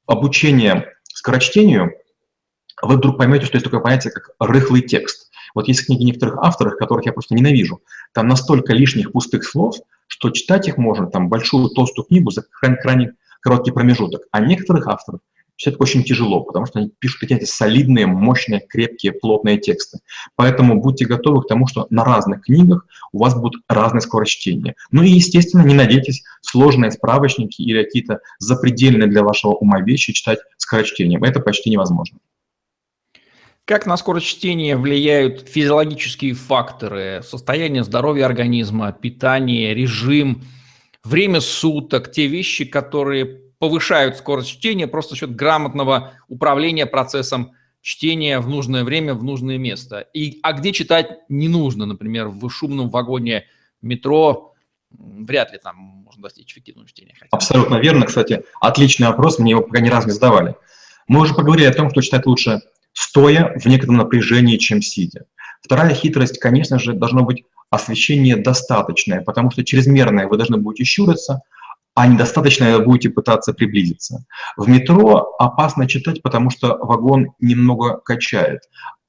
обучения 0.06 0.92
скорочтению 1.04 1.92
вы 2.82 2.96
вдруг 2.96 3.16
поймете, 3.16 3.46
что 3.46 3.56
есть 3.56 3.64
такое 3.64 3.80
понятие, 3.80 4.12
как 4.12 4.30
рыхлый 4.38 4.82
текст. 4.82 5.30
Вот 5.54 5.68
есть 5.68 5.86
книги 5.86 6.02
некоторых 6.02 6.38
авторов, 6.38 6.76
которых 6.76 7.06
я 7.06 7.12
просто 7.12 7.34
ненавижу. 7.34 7.80
Там 8.12 8.28
настолько 8.28 8.74
лишних 8.74 9.12
пустых 9.12 9.44
слов, 9.44 9.76
что 10.08 10.30
читать 10.30 10.68
их 10.68 10.76
можно, 10.76 11.06
там, 11.06 11.28
большую 11.28 11.68
толстую 11.70 12.06
книгу 12.06 12.30
за 12.30 12.42
крайне, 12.42 12.76
крайне 12.76 13.12
короткий 13.40 13.70
промежуток, 13.70 14.22
а 14.30 14.40
некоторых 14.40 14.88
авторов 14.88 15.20
читать 15.56 15.80
очень 15.80 16.04
тяжело, 16.04 16.42
потому 16.42 16.66
что 16.66 16.78
они 16.78 16.90
пишут 16.98 17.20
какие-то 17.20 17.46
солидные, 17.46 18.06
мощные, 18.06 18.60
крепкие, 18.60 19.12
плотные 19.12 19.58
тексты. 19.58 19.98
Поэтому 20.36 20.80
будьте 20.80 21.06
готовы 21.06 21.42
к 21.42 21.48
тому, 21.48 21.66
что 21.66 21.86
на 21.90 22.04
разных 22.04 22.42
книгах 22.42 22.86
у 23.12 23.18
вас 23.18 23.34
будут 23.34 23.62
разные 23.68 24.02
скорость 24.02 24.32
чтения. 24.32 24.74
Ну 24.90 25.02
и, 25.02 25.08
естественно, 25.08 25.62
не 25.62 25.74
надейтесь 25.74 26.22
сложные 26.42 26.90
справочники 26.90 27.62
или 27.62 27.82
какие-то 27.82 28.20
запредельные 28.38 29.08
для 29.08 29.22
вашего 29.22 29.52
ума 29.52 29.80
вещи 29.80 30.12
читать 30.12 30.38
скорочтением. 30.58 31.24
Это 31.24 31.40
почти 31.40 31.70
невозможно. 31.70 32.18
Как 33.64 33.84
на 33.84 33.96
скорость 33.96 34.26
чтения 34.26 34.76
влияют 34.76 35.48
физиологические 35.48 36.34
факторы, 36.34 37.22
состояние 37.24 37.82
здоровья 37.82 38.26
организма, 38.26 38.92
питание, 38.92 39.74
режим, 39.74 40.44
время 41.02 41.40
суток, 41.40 42.12
те 42.12 42.28
вещи, 42.28 42.64
которые 42.64 43.45
повышают 43.58 44.16
скорость 44.16 44.48
чтения 44.48 44.86
просто 44.86 45.10
за 45.10 45.20
счет 45.20 45.34
грамотного 45.34 46.12
управления 46.28 46.86
процессом 46.86 47.52
чтения 47.80 48.40
в 48.40 48.48
нужное 48.48 48.84
время, 48.84 49.14
в 49.14 49.22
нужное 49.22 49.58
место. 49.58 50.00
И, 50.12 50.40
а 50.42 50.52
где 50.52 50.72
читать 50.72 51.20
не 51.28 51.48
нужно, 51.48 51.86
например, 51.86 52.28
в 52.28 52.48
шумном 52.50 52.90
вагоне 52.90 53.44
метро, 53.80 54.54
вряд 54.90 55.52
ли 55.52 55.58
там 55.62 55.76
можно 55.76 56.22
достичь 56.22 56.52
эффективного 56.52 56.88
чтения. 56.88 57.14
Абсолютно 57.30 57.76
верно, 57.76 58.06
кстати. 58.06 58.42
Отличный 58.60 59.06
вопрос, 59.08 59.38
мне 59.38 59.52
его 59.52 59.62
пока 59.62 59.80
ни 59.80 59.88
разу 59.88 60.08
не 60.08 60.14
задавали. 60.14 60.56
Мы 61.08 61.20
уже 61.20 61.34
поговорили 61.34 61.66
о 61.66 61.72
том, 61.72 61.90
что 61.90 62.02
читать 62.02 62.26
лучше 62.26 62.60
стоя 62.92 63.56
в 63.58 63.66
некотором 63.66 63.98
напряжении, 63.98 64.56
чем 64.56 64.82
сидя. 64.82 65.26
Вторая 65.62 65.94
хитрость, 65.94 66.38
конечно 66.38 66.78
же, 66.78 66.94
должно 66.94 67.22
быть 67.22 67.44
освещение 67.70 68.36
достаточное, 68.36 69.20
потому 69.20 69.50
что 69.50 69.64
чрезмерное 69.64 70.28
вы 70.28 70.36
должны 70.36 70.56
будете 70.56 70.84
щуриться, 70.84 71.40
а 71.96 72.06
недостаточно 72.06 72.78
будете 72.78 73.08
пытаться 73.08 73.54
приблизиться. 73.54 74.26
В 74.58 74.68
метро 74.68 75.34
опасно 75.38 75.88
читать, 75.88 76.20
потому 76.22 76.50
что 76.50 76.76
вагон 76.76 77.28
немного 77.40 77.96
качает. 77.96 78.60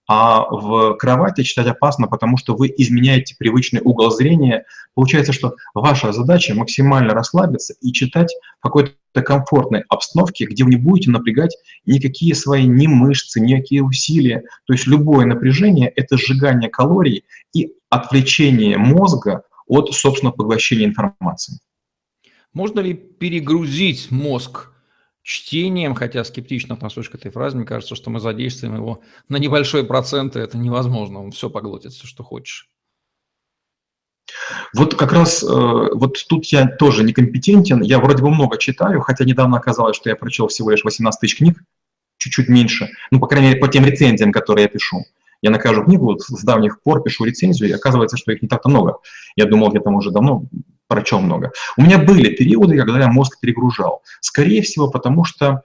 А 0.07 0.45
в 0.49 0.95
кровати 0.95 1.43
читать 1.43 1.67
опасно, 1.67 2.07
потому 2.07 2.37
что 2.37 2.55
вы 2.55 2.73
изменяете 2.77 3.35
привычный 3.37 3.81
угол 3.83 4.09
зрения. 4.09 4.63
Получается, 4.95 5.33
что 5.33 5.55
ваша 5.73 6.13
задача 6.13 6.55
максимально 6.55 7.13
расслабиться 7.13 7.73
и 7.81 7.91
читать 7.91 8.33
в 8.59 8.63
какой-то 8.63 9.21
комфортной 9.21 9.83
обстановке, 9.89 10.45
где 10.45 10.63
вы 10.63 10.69
не 10.69 10.77
будете 10.77 11.11
напрягать 11.11 11.57
никакие 11.85 12.35
свои 12.35 12.65
ни 12.65 12.87
мышцы, 12.87 13.41
никакие 13.41 13.83
усилия. 13.83 14.43
То 14.65 14.71
есть 14.71 14.87
любое 14.87 15.25
напряжение– 15.25 15.89
это 15.97 16.17
сжигание 16.17 16.69
калорий 16.69 17.25
и 17.53 17.73
отвлечение 17.89 18.77
мозга 18.77 19.41
от, 19.67 19.93
собственно, 19.93 20.31
поглощения 20.31 20.85
информации. 20.85 21.59
Можно 22.57 22.79
ли 22.79 22.95
перегрузить 22.95 24.09
мозг 24.09 24.71
чтением, 25.21 25.93
хотя 25.93 26.23
скептично 26.23 26.73
отношусь 26.73 27.07
к 27.07 27.13
этой 27.13 27.29
фразе, 27.29 27.55
мне 27.55 27.67
кажется, 27.67 27.93
что 27.93 28.09
мы 28.09 28.19
задействуем 28.19 28.73
его 28.73 29.01
на 29.29 29.37
небольшой 29.37 29.83
процент, 29.83 30.35
и 30.35 30.39
это 30.39 30.57
невозможно, 30.57 31.19
он 31.19 31.29
все 31.29 31.51
поглотит, 31.51 31.91
все, 31.91 32.07
что 32.07 32.23
хочешь. 32.23 32.67
Вот 34.73 34.95
как 34.95 35.13
раз 35.13 35.43
э, 35.43 35.45
вот 35.45 36.17
тут 36.27 36.45
я 36.45 36.65
тоже 36.65 37.03
некомпетентен, 37.03 37.83
я 37.83 37.99
вроде 37.99 38.23
бы 38.23 38.31
много 38.31 38.57
читаю, 38.57 39.01
хотя 39.01 39.23
недавно 39.23 39.57
оказалось, 39.57 39.95
что 39.95 40.09
я 40.09 40.15
прочел 40.15 40.47
всего 40.47 40.71
лишь 40.71 40.83
18 40.83 41.19
тысяч 41.21 41.37
книг, 41.37 41.61
чуть-чуть 42.17 42.49
меньше, 42.49 42.89
ну, 43.11 43.19
по 43.19 43.27
крайней 43.27 43.49
мере, 43.49 43.59
по 43.59 43.67
тем 43.67 43.85
рецензиям, 43.85 44.31
которые 44.31 44.63
я 44.63 44.69
пишу. 44.69 45.05
Я 45.41 45.51
на 45.51 45.59
каждую 45.59 45.85
книгу 45.85 46.17
с 46.19 46.43
давних 46.43 46.81
пор 46.81 47.03
пишу 47.03 47.25
рецензию, 47.25 47.69
и 47.69 47.73
оказывается, 47.73 48.17
что 48.17 48.31
их 48.31 48.41
не 48.41 48.47
так-то 48.47 48.69
много. 48.69 48.97
Я 49.35 49.45
думал, 49.45 49.73
я 49.73 49.81
там 49.81 49.95
уже 49.95 50.11
давно 50.11 50.45
прочел 50.87 51.19
много. 51.19 51.51
У 51.77 51.81
меня 51.81 51.97
были 51.97 52.35
периоды, 52.35 52.77
когда 52.77 52.99
я 52.99 53.07
мозг 53.07 53.39
перегружал. 53.39 54.01
Скорее 54.21 54.61
всего, 54.61 54.89
потому 54.89 55.25
что 55.25 55.63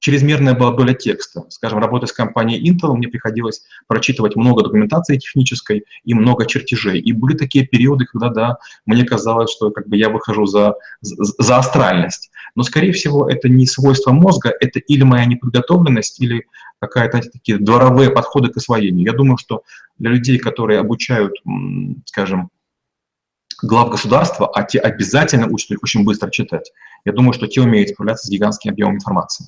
чрезмерная 0.00 0.54
была 0.54 0.72
доля 0.72 0.94
текста. 0.94 1.44
Скажем, 1.50 1.78
работая 1.78 2.06
с 2.06 2.12
компанией 2.12 2.68
Intel, 2.70 2.94
мне 2.94 3.08
приходилось 3.08 3.62
прочитывать 3.86 4.34
много 4.34 4.62
документации 4.62 5.18
технической 5.18 5.84
и 6.04 6.14
много 6.14 6.46
чертежей. 6.46 6.98
И 7.00 7.12
были 7.12 7.36
такие 7.36 7.66
периоды, 7.66 8.06
когда, 8.06 8.30
да, 8.30 8.58
мне 8.86 9.04
казалось, 9.04 9.52
что 9.52 9.70
как 9.70 9.88
бы 9.88 9.96
я 9.96 10.08
выхожу 10.08 10.46
за, 10.46 10.74
за 11.02 11.58
астральность. 11.58 12.30
Но, 12.54 12.62
скорее 12.62 12.92
всего, 12.92 13.28
это 13.28 13.48
не 13.48 13.66
свойство 13.66 14.12
мозга, 14.12 14.52
это 14.60 14.78
или 14.78 15.02
моя 15.02 15.24
неподготовленность, 15.24 16.20
или 16.20 16.46
какая-то 16.80 17.20
такие 17.20 17.58
дворовые 17.58 18.10
подходы 18.10 18.50
к 18.50 18.56
освоению. 18.56 19.04
Я 19.04 19.12
думаю, 19.12 19.36
что 19.36 19.62
для 19.98 20.10
людей, 20.10 20.38
которые 20.38 20.80
обучают, 20.80 21.34
скажем, 22.06 22.50
глав 23.62 23.90
государства, 23.90 24.50
а 24.52 24.62
те 24.62 24.78
обязательно 24.78 25.46
учат 25.46 25.72
их 25.72 25.82
очень 25.82 26.04
быстро 26.04 26.30
читать. 26.30 26.72
Я 27.04 27.12
думаю, 27.12 27.32
что 27.32 27.46
те 27.46 27.60
умеют 27.60 27.90
справляться 27.90 28.26
с 28.26 28.30
гигантским 28.30 28.72
объемом 28.72 28.96
информации. 28.96 29.46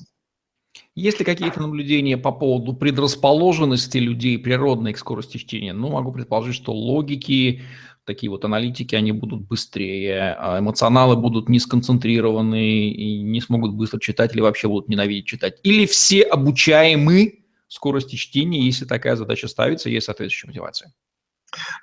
Есть 0.95 1.19
ли 1.19 1.25
какие-то 1.25 1.59
наблюдения 1.59 2.17
по 2.17 2.31
поводу 2.31 2.73
предрасположенности 2.73 3.97
людей 3.97 4.37
природной 4.37 4.93
к 4.93 4.99
скорости 4.99 5.37
чтения? 5.37 5.73
Ну, 5.73 5.89
могу 5.89 6.11
предположить, 6.11 6.55
что 6.55 6.71
логики, 6.71 7.63
такие 8.05 8.29
вот 8.29 8.45
аналитики, 8.45 8.95
они 8.95 9.11
будут 9.11 9.47
быстрее, 9.47 10.35
а 10.37 10.59
эмоционалы 10.59 11.15
будут 11.15 11.49
не 11.49 11.59
сконцентрированы 11.59 12.89
и 12.89 13.21
не 13.21 13.41
смогут 13.41 13.73
быстро 13.73 13.99
читать 13.99 14.33
или 14.33 14.41
вообще 14.41 14.67
будут 14.67 14.89
ненавидеть 14.89 15.25
читать. 15.25 15.59
Или 15.63 15.85
все 15.85 16.21
обучаемы 16.23 17.43
скорости 17.67 18.15
чтения, 18.15 18.61
если 18.61 18.85
такая 18.85 19.15
задача 19.15 19.47
ставится, 19.47 19.89
есть 19.89 20.05
соответствующая 20.05 20.47
мотивация? 20.47 20.93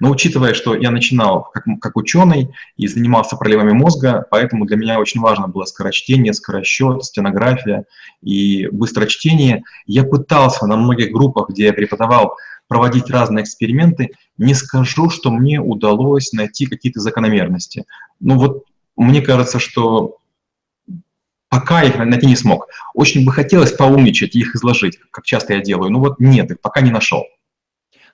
Но 0.01 0.11
учитывая, 0.11 0.55
что 0.55 0.75
я 0.75 0.91
начинал 0.91 1.45
как, 1.53 1.65
как 1.81 1.97
ученый 1.97 2.51
и 2.77 2.87
занимался 2.89 3.37
проливами 3.37 3.73
мозга, 3.73 4.27
поэтому 4.31 4.67
для 4.67 4.77
меня 4.77 4.99
очень 4.99 5.21
важно 5.21 5.49
было 5.49 5.65
скорочтение, 5.65 6.33
скоросчет, 6.33 7.05
стенография 7.05 7.85
и 8.21 8.67
быстрочтение, 8.69 9.63
я 9.87 10.05
пытался 10.05 10.67
на 10.67 10.77
многих 10.77 11.13
группах, 11.13 11.51
где 11.51 11.67
я 11.67 11.73
преподавал, 11.73 12.37
проводить 12.71 13.11
разные 13.11 13.43
эксперименты. 13.43 14.13
Не 14.39 14.55
скажу, 14.55 15.11
что 15.11 15.33
мне 15.33 15.61
удалось 15.61 16.33
найти 16.33 16.67
какие-то 16.67 17.01
закономерности. 17.01 17.85
Ну 18.21 18.39
вот 18.39 18.65
мне 18.97 19.23
кажется, 19.23 19.59
что 19.59 20.19
пока 21.49 21.83
их 21.83 21.99
найти 21.99 22.27
не 22.27 22.37
смог. 22.37 22.69
Очень 22.95 23.25
бы 23.25 23.33
хотелось 23.33 23.73
поумничать 23.73 24.37
и 24.37 24.39
их 24.39 24.55
изложить, 24.55 25.01
как 25.11 25.25
часто 25.25 25.55
я 25.55 25.61
делаю. 25.61 25.91
Но 25.91 25.99
вот 25.99 26.21
нет, 26.21 26.53
их 26.53 26.61
пока 26.61 26.81
не 26.81 26.93
нашел. 26.93 27.25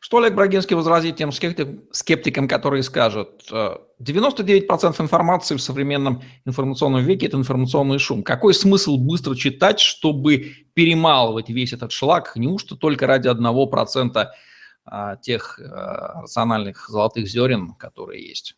Что 0.06 0.18
Олег 0.18 0.34
Брагинский 0.34 0.76
возразит 0.76 1.16
тем 1.16 1.32
скептикам, 1.32 2.46
которые 2.46 2.84
скажут, 2.84 3.42
99% 3.50 3.88
э, 4.00 5.02
информации 5.02 5.56
в 5.56 5.60
современном 5.60 6.22
информационном 6.44 7.04
веке– 7.04 7.26
это 7.26 7.36
информационный 7.36 7.98
шум. 7.98 8.22
Какой 8.22 8.54
смысл 8.54 8.98
быстро 8.98 9.34
читать, 9.34 9.80
чтобы 9.80 10.52
перемалывать 10.74 11.48
весь 11.48 11.72
этот 11.72 11.90
шлак? 11.90 12.36
Неужто 12.36 12.76
только 12.76 13.08
ради 13.08 13.26
1% 13.26 14.26
а, 14.84 15.16
тех 15.16 15.58
э, 15.58 15.64
рациональных 16.20 16.88
золотых 16.88 17.26
зерен, 17.26 17.74
которые 17.74 18.28
есть? 18.28 18.54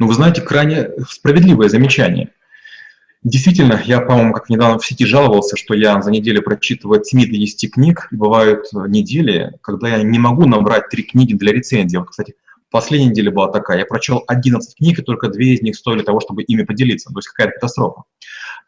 Ну, 0.00 0.08
вы 0.08 0.14
знаете, 0.14 0.42
крайне 0.42 0.90
справедливое 1.08 1.68
замечание. 1.68 2.32
Действительно, 3.26 3.82
я, 3.84 4.00
по-моему, 4.00 4.32
как 4.32 4.48
недавно 4.50 4.78
в 4.78 4.86
сети 4.86 5.04
жаловался, 5.04 5.56
что 5.56 5.74
я 5.74 6.00
за 6.00 6.12
неделю 6.12 6.42
прочитываю 6.42 7.00
от 7.00 7.06
7 7.08 7.22
до 7.22 7.36
10 7.36 7.74
книг, 7.74 8.06
и 8.12 8.14
бывают 8.14 8.66
недели, 8.72 9.58
когда 9.62 9.88
я 9.88 10.04
не 10.04 10.20
могу 10.20 10.46
набрать 10.46 10.88
три 10.90 11.02
книги 11.02 11.34
для 11.34 11.52
рецензии. 11.52 11.96
Вот, 11.96 12.10
кстати, 12.10 12.36
последняя 12.70 13.08
неделя 13.08 13.32
была 13.32 13.50
такая, 13.50 13.80
я 13.80 13.84
прочел 13.84 14.22
11 14.28 14.76
книг, 14.76 15.00
и 15.00 15.02
только 15.02 15.28
две 15.28 15.54
из 15.54 15.60
них 15.60 15.74
стоили 15.74 16.02
того, 16.02 16.20
чтобы 16.20 16.44
ими 16.44 16.62
поделиться. 16.62 17.12
То 17.12 17.18
есть 17.18 17.26
какая-то 17.26 17.54
катастрофа. 17.54 18.02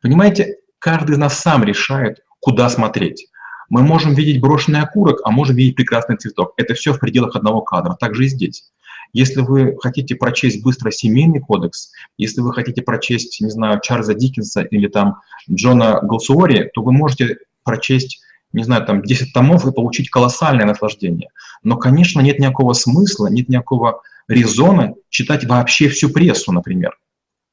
Понимаете, 0.02 0.56
каждый 0.80 1.12
из 1.12 1.18
нас 1.18 1.38
сам 1.38 1.62
решает, 1.62 2.24
куда 2.40 2.68
смотреть. 2.68 3.28
Мы 3.68 3.82
можем 3.82 4.14
видеть 4.14 4.40
брошенный 4.40 4.80
окурок, 4.80 5.20
а 5.22 5.30
можем 5.30 5.54
видеть 5.54 5.76
прекрасный 5.76 6.16
цветок. 6.16 6.54
Это 6.56 6.74
все 6.74 6.92
в 6.92 6.98
пределах 6.98 7.36
одного 7.36 7.60
кадра. 7.60 7.96
Так 8.00 8.16
же 8.16 8.24
и 8.24 8.28
здесь. 8.28 8.72
Если 9.12 9.40
вы 9.40 9.76
хотите 9.80 10.14
прочесть 10.14 10.62
быстро 10.62 10.90
семейный 10.90 11.40
кодекс, 11.40 11.92
если 12.16 12.40
вы 12.40 12.52
хотите 12.52 12.82
прочесть, 12.82 13.40
не 13.40 13.50
знаю, 13.50 13.80
Чарльза 13.82 14.14
Диккенса 14.14 14.62
или 14.62 14.88
там 14.88 15.20
Джона 15.50 16.00
Голсуори, 16.02 16.70
то 16.74 16.82
вы 16.82 16.92
можете 16.92 17.38
прочесть 17.64 18.20
не 18.52 18.64
знаю, 18.64 18.86
там 18.86 19.02
10 19.02 19.32
томов 19.32 19.66
и 19.66 19.72
получить 19.72 20.10
колоссальное 20.10 20.64
наслаждение. 20.64 21.28
Но, 21.62 21.76
конечно, 21.76 22.20
нет 22.20 22.38
никакого 22.38 22.72
смысла, 22.72 23.26
нет 23.26 23.48
никакого 23.48 24.00
резона 24.26 24.94
читать 25.10 25.44
вообще 25.44 25.88
всю 25.88 26.10
прессу, 26.10 26.52
например, 26.52 26.96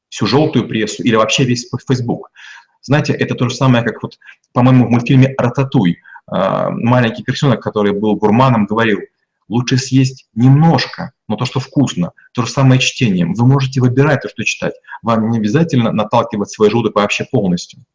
всю 0.10 0.26
желтую 0.26 0.68
прессу 0.68 1.04
или 1.04 1.15
вообще 1.15 1.44
весь 1.44 1.70
Facebook. 1.88 2.32
Знаете, 2.82 3.13
это 3.13 3.36
то 3.36 3.50
же 3.50 3.56
самое, 3.56 3.84
как 3.84 4.02
вот, 4.04 4.20
по-моему, 4.54 4.88
в 4.88 4.89
мультфильме 4.89 5.34
«Рататуй» 5.38 6.00
а, 6.28 6.70
маленький 6.70 7.24
персонок, 7.24 7.62
который 7.62 7.91
был 7.91 8.15
гурманом, 8.15 8.65
говорил– 8.65 9.00
Лучше 9.47 9.77
съесть 9.77 10.27
немножко, 10.34 11.13
но 11.27 11.36
то, 11.36 11.45
что 11.45 11.60
вкусно. 11.60 12.12
То 12.34 12.45
же 12.45 12.51
самое 12.51 12.79
чтением. 12.79 13.34
Вы 13.34 13.45
можете 13.45 13.79
выбирать 13.79 14.21
то, 14.21 14.29
что 14.29 14.43
читать. 14.43 14.73
Вам 15.01 15.29
не 15.29 15.38
обязательно 15.38 15.91
наталкивать 15.91 16.49
свой 16.49 16.69
желудок 16.69 16.95
вообще 16.95 17.25
полностью. 17.25 17.86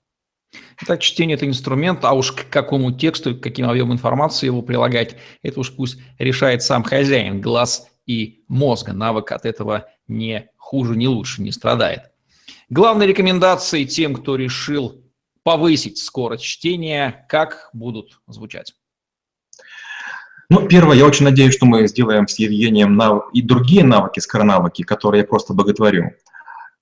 Так, 0.86 1.00
чтение– 1.00 1.34
это 1.36 1.46
инструмент, 1.46 2.04
а 2.04 2.12
уж 2.12 2.32
к 2.32 2.48
какому 2.48 2.92
тексту, 2.92 3.36
к 3.36 3.42
каким 3.42 3.68
объемам 3.68 3.92
информации 3.92 4.46
его 4.46 4.62
прилагать, 4.62 5.16
это 5.42 5.60
уж 5.60 5.74
пусть 5.74 5.98
решает 6.18 6.62
сам 6.62 6.82
хозяин, 6.82 7.40
глаз 7.40 7.88
и 8.06 8.44
мозга. 8.48 8.92
Навык 8.92 9.30
от 9.32 9.44
этого 9.44 9.86
не 10.08 10.48
хуже, 10.56 10.96
не 10.96 11.06
лучше, 11.06 11.42
не 11.42 11.52
страдает. 11.52 12.10
Главные 12.68 13.08
рекомендации 13.08 13.84
тем, 13.84 14.14
кто 14.14 14.36
решил 14.36 15.04
повысить 15.42 15.98
скорость 15.98 16.44
чтения, 16.44 17.26
как 17.28 17.70
будут 17.72 18.20
звучать? 18.26 18.74
Ну, 20.50 20.66
первое, 20.66 20.96
я 20.96 21.06
очень 21.06 21.24
надеюсь, 21.24 21.54
что 21.54 21.64
мы 21.64 21.86
сделаем 21.86 22.26
с 22.26 22.36
Евгением 22.40 22.96
нав... 22.96 23.30
и 23.32 23.40
другие 23.40 23.84
навыки, 23.84 24.18
скоронавыки, 24.18 24.82
которые 24.82 25.20
я 25.20 25.26
просто 25.26 25.54
боготворю. 25.54 26.16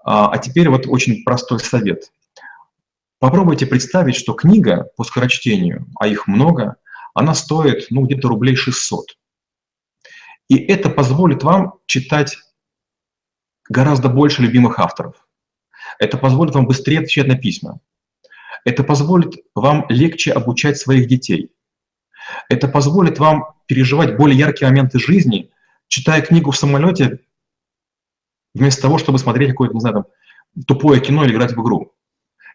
А, 0.02 0.30
а 0.30 0.38
теперь 0.38 0.70
вот 0.70 0.86
очень 0.86 1.22
простой 1.22 1.60
совет. 1.60 2.10
Попробуйте 3.18 3.66
представить, 3.66 4.16
что 4.16 4.32
книга 4.32 4.88
по 4.96 5.04
скорочтению, 5.04 5.86
а 6.00 6.08
их 6.08 6.26
много, 6.26 6.76
она 7.12 7.34
стоит 7.34 7.88
ну, 7.90 8.06
где-то 8.06 8.28
рублей 8.28 8.56
600. 8.56 9.18
И 10.48 10.56
это 10.56 10.88
позволит 10.88 11.42
вам 11.42 11.74
читать 11.84 12.38
гораздо 13.68 14.08
больше 14.08 14.40
любимых 14.40 14.78
авторов. 14.78 15.28
Это 15.98 16.16
позволит 16.16 16.54
вам 16.54 16.66
быстрее 16.66 17.00
отвечать 17.00 17.26
на 17.26 17.36
письма. 17.36 17.80
Это 18.64 18.82
позволит 18.82 19.34
вам 19.54 19.84
легче 19.90 20.32
обучать 20.32 20.78
своих 20.78 21.06
детей. 21.06 21.50
Это 22.48 22.66
позволит 22.68 23.18
вам 23.18 23.54
переживать 23.66 24.16
более 24.16 24.38
яркие 24.38 24.70
моменты 24.70 24.98
жизни, 24.98 25.50
читая 25.88 26.22
книгу 26.22 26.50
в 26.50 26.56
самолете, 26.56 27.20
вместо 28.54 28.82
того, 28.82 28.98
чтобы 28.98 29.18
смотреть 29.18 29.50
какое-то, 29.50 29.74
не 29.74 29.80
знаю, 29.80 29.94
там, 29.94 30.06
тупое 30.66 31.00
кино 31.00 31.24
или 31.24 31.32
играть 31.32 31.52
в 31.52 31.62
игру. 31.62 31.94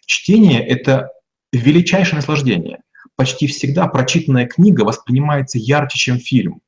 Чтение— 0.06 0.66
это 0.68 1.12
величайшее 1.52 2.18
наслаждение. 2.18 2.82
Почти 3.16 3.48
всегда 3.48 3.88
прочитанная 3.88 4.48
книга 4.48 4.82
воспринимается 4.82 5.60
ярче, 5.60 5.98
чем 5.98 6.18
фильм. 6.18 6.62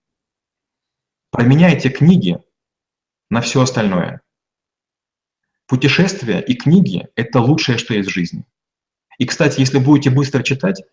Променяйте 1.31 1.89
книги 1.89 2.39
на 3.29 3.41
все 3.41 3.61
остальное. 3.61 4.21
Путешествия 5.67 6.39
и 6.39 6.53
книги— 6.53 7.07
это 7.15 7.41
лучшее, 7.41 7.79
что 7.79 7.95
есть 7.95 8.09
в 8.09 8.13
жизни. 8.13 8.45
И, 9.17 9.25
кстати, 9.25 9.59
если 9.59 9.79
будете 9.79 10.11
быстро 10.11 10.43
читать, 10.43 10.83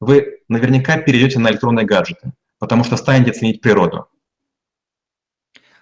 вы 0.00 0.40
наверняка 0.48 0.98
перейдете 0.98 1.38
на 1.38 1.50
электронные 1.50 1.86
гаджеты, 1.86 2.32
потому 2.58 2.84
что 2.84 2.96
станете 2.96 3.32
ценить 3.32 3.60
природу. 3.60 4.08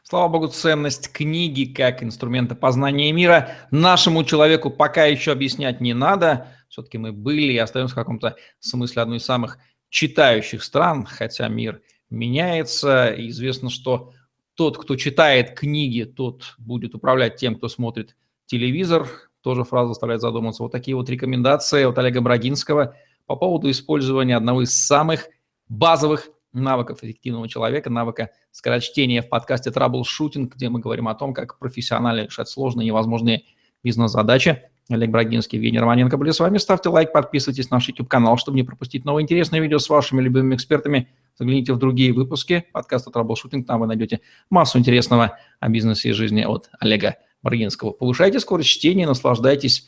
Слава 0.03 0.29
богу, 0.29 0.49
ценность 0.49 1.13
книги 1.13 1.67
как 1.67 2.03
инструмента 2.03 2.55
познания 2.55 3.13
мира 3.13 3.51
нашему 3.71 4.25
человеку 4.25 4.71
пока 4.71 5.05
еще 5.05 5.33
объяснять 5.33 5.81
не 5.81 5.93
надо. 5.93 6.49
Все-таки 6.69 6.97
мы 6.99 7.13
были 7.13 7.53
и 7.53 7.59
остаемся 7.59 7.93
в 7.93 7.99
каком-то 7.99 8.37
смысле 8.59 9.03
одной 9.03 9.19
из 9.19 9.25
самых 9.25 9.59
читающих 9.91 10.63
стран, 10.63 11.05
хотя 11.05 11.49
мир 11.49 11.83
меняется. 12.09 13.09
И 13.09 13.29
известно, 13.29 13.69
что 13.69 14.13
тот, 14.55 14.79
кто 14.79 14.97
читает 14.97 15.59
книги, 15.59 16.05
тот 16.05 16.55
будет 16.57 16.95
управлять 16.95 17.37
тем, 17.37 17.57
кто 17.57 17.69
смотрит 17.69 18.17
телевизор. 18.47 19.07
Тоже 19.43 19.65
фраза 19.65 19.89
заставляет 19.89 20.23
задуматься. 20.23 20.63
Вот 20.63 20.73
такие 20.73 20.97
вот 20.97 21.11
рекомендации 21.11 21.85
от 21.85 21.99
Олега 21.99 22.23
Брагинского 22.23 22.97
по 23.29 23.37
поводу 23.37 23.71
использования 23.71 24.37
одного 24.37 24.63
из 24.63 24.75
самых 24.75 25.29
базовых 25.69 26.31
навыков 26.55 27.01
эффективного 27.03 27.47
человека, 27.47 27.91
навыка 27.91 28.31
скорочтения 28.51 29.21
в 29.21 29.29
подкасте 29.29 29.71
Troubleshooting, 29.71 30.51
где 30.55 30.71
мы 30.71 30.81
говорим 30.81 31.09
о 31.09 31.15
том, 31.15 31.35
как 31.35 31.59
профессионально 31.59 32.25
решать 32.25 32.49
сложные 32.49 32.87
невозможные 32.87 33.45
бизнес-задачи. 33.85 34.63
Олег 34.89 35.11
Брагинский, 35.11 35.59
Евгений 35.59 35.79
Романенко 35.79 36.17
были 36.17 36.31
с 36.31 36.41
вами. 36.41 36.57
Ставьте 36.57 36.89
лайк, 36.89 37.13
подписывайтесь 37.13 37.69
на 37.69 37.77
наш 37.77 37.89
YouTube-канал, 37.89 38.39
чтобы 38.39 38.57
не 38.57 38.63
пропустить 38.63 39.05
новые 39.05 39.25
интересные 39.25 39.61
видео 39.61 39.79
с 39.79 39.91
вашими 39.91 40.23
любимыми 40.23 40.55
экспертами. 40.55 41.11
Загляните 41.39 41.75
в 41.75 41.79
другие 41.79 42.15
выпуски 42.15 42.65
подкаста 42.73 43.11
Troubleshooting, 43.11 43.65
там 43.65 43.81
вы 43.81 43.87
найдете 43.87 44.21
массу 44.49 44.79
интересного 44.79 45.37
о 45.61 45.69
бизнесе 45.69 46.09
и 46.09 46.13
жизни 46.13 46.45
от 46.45 46.71
Олега 46.81 47.17
Брагинского. 47.43 47.91
Повышайте 47.91 48.41
скорость 48.41 48.71
чтения, 48.71 49.07
наслаждайтесь 49.07 49.87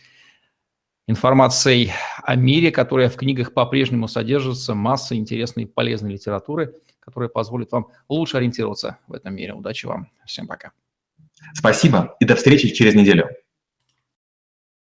информацией 1.11 1.93
о 2.23 2.37
мире, 2.37 2.71
которая 2.71 3.09
в 3.09 3.17
книгах 3.17 3.53
по-прежнему 3.53 4.09
содержится, 4.09 4.75
масса 4.75 5.17
интересной 5.17 5.65
и 5.65 5.67
полезной 5.67 6.13
литературы, 6.13 6.75
которая 7.01 7.29
позволит 7.29 7.73
вам 7.73 7.89
лучше 8.09 8.37
ориентироваться 8.37 8.99
в 9.07 9.15
этом 9.15 9.35
мире. 9.35 9.53
Удачи 9.53 9.87
вам. 9.87 10.09
Всем 10.25 10.47
пока. 10.47 10.73
Спасибо 11.55 12.17
и 12.21 12.25
до 12.25 12.37
встречи 12.37 12.69
через 12.69 12.95
неделю. 12.95 13.29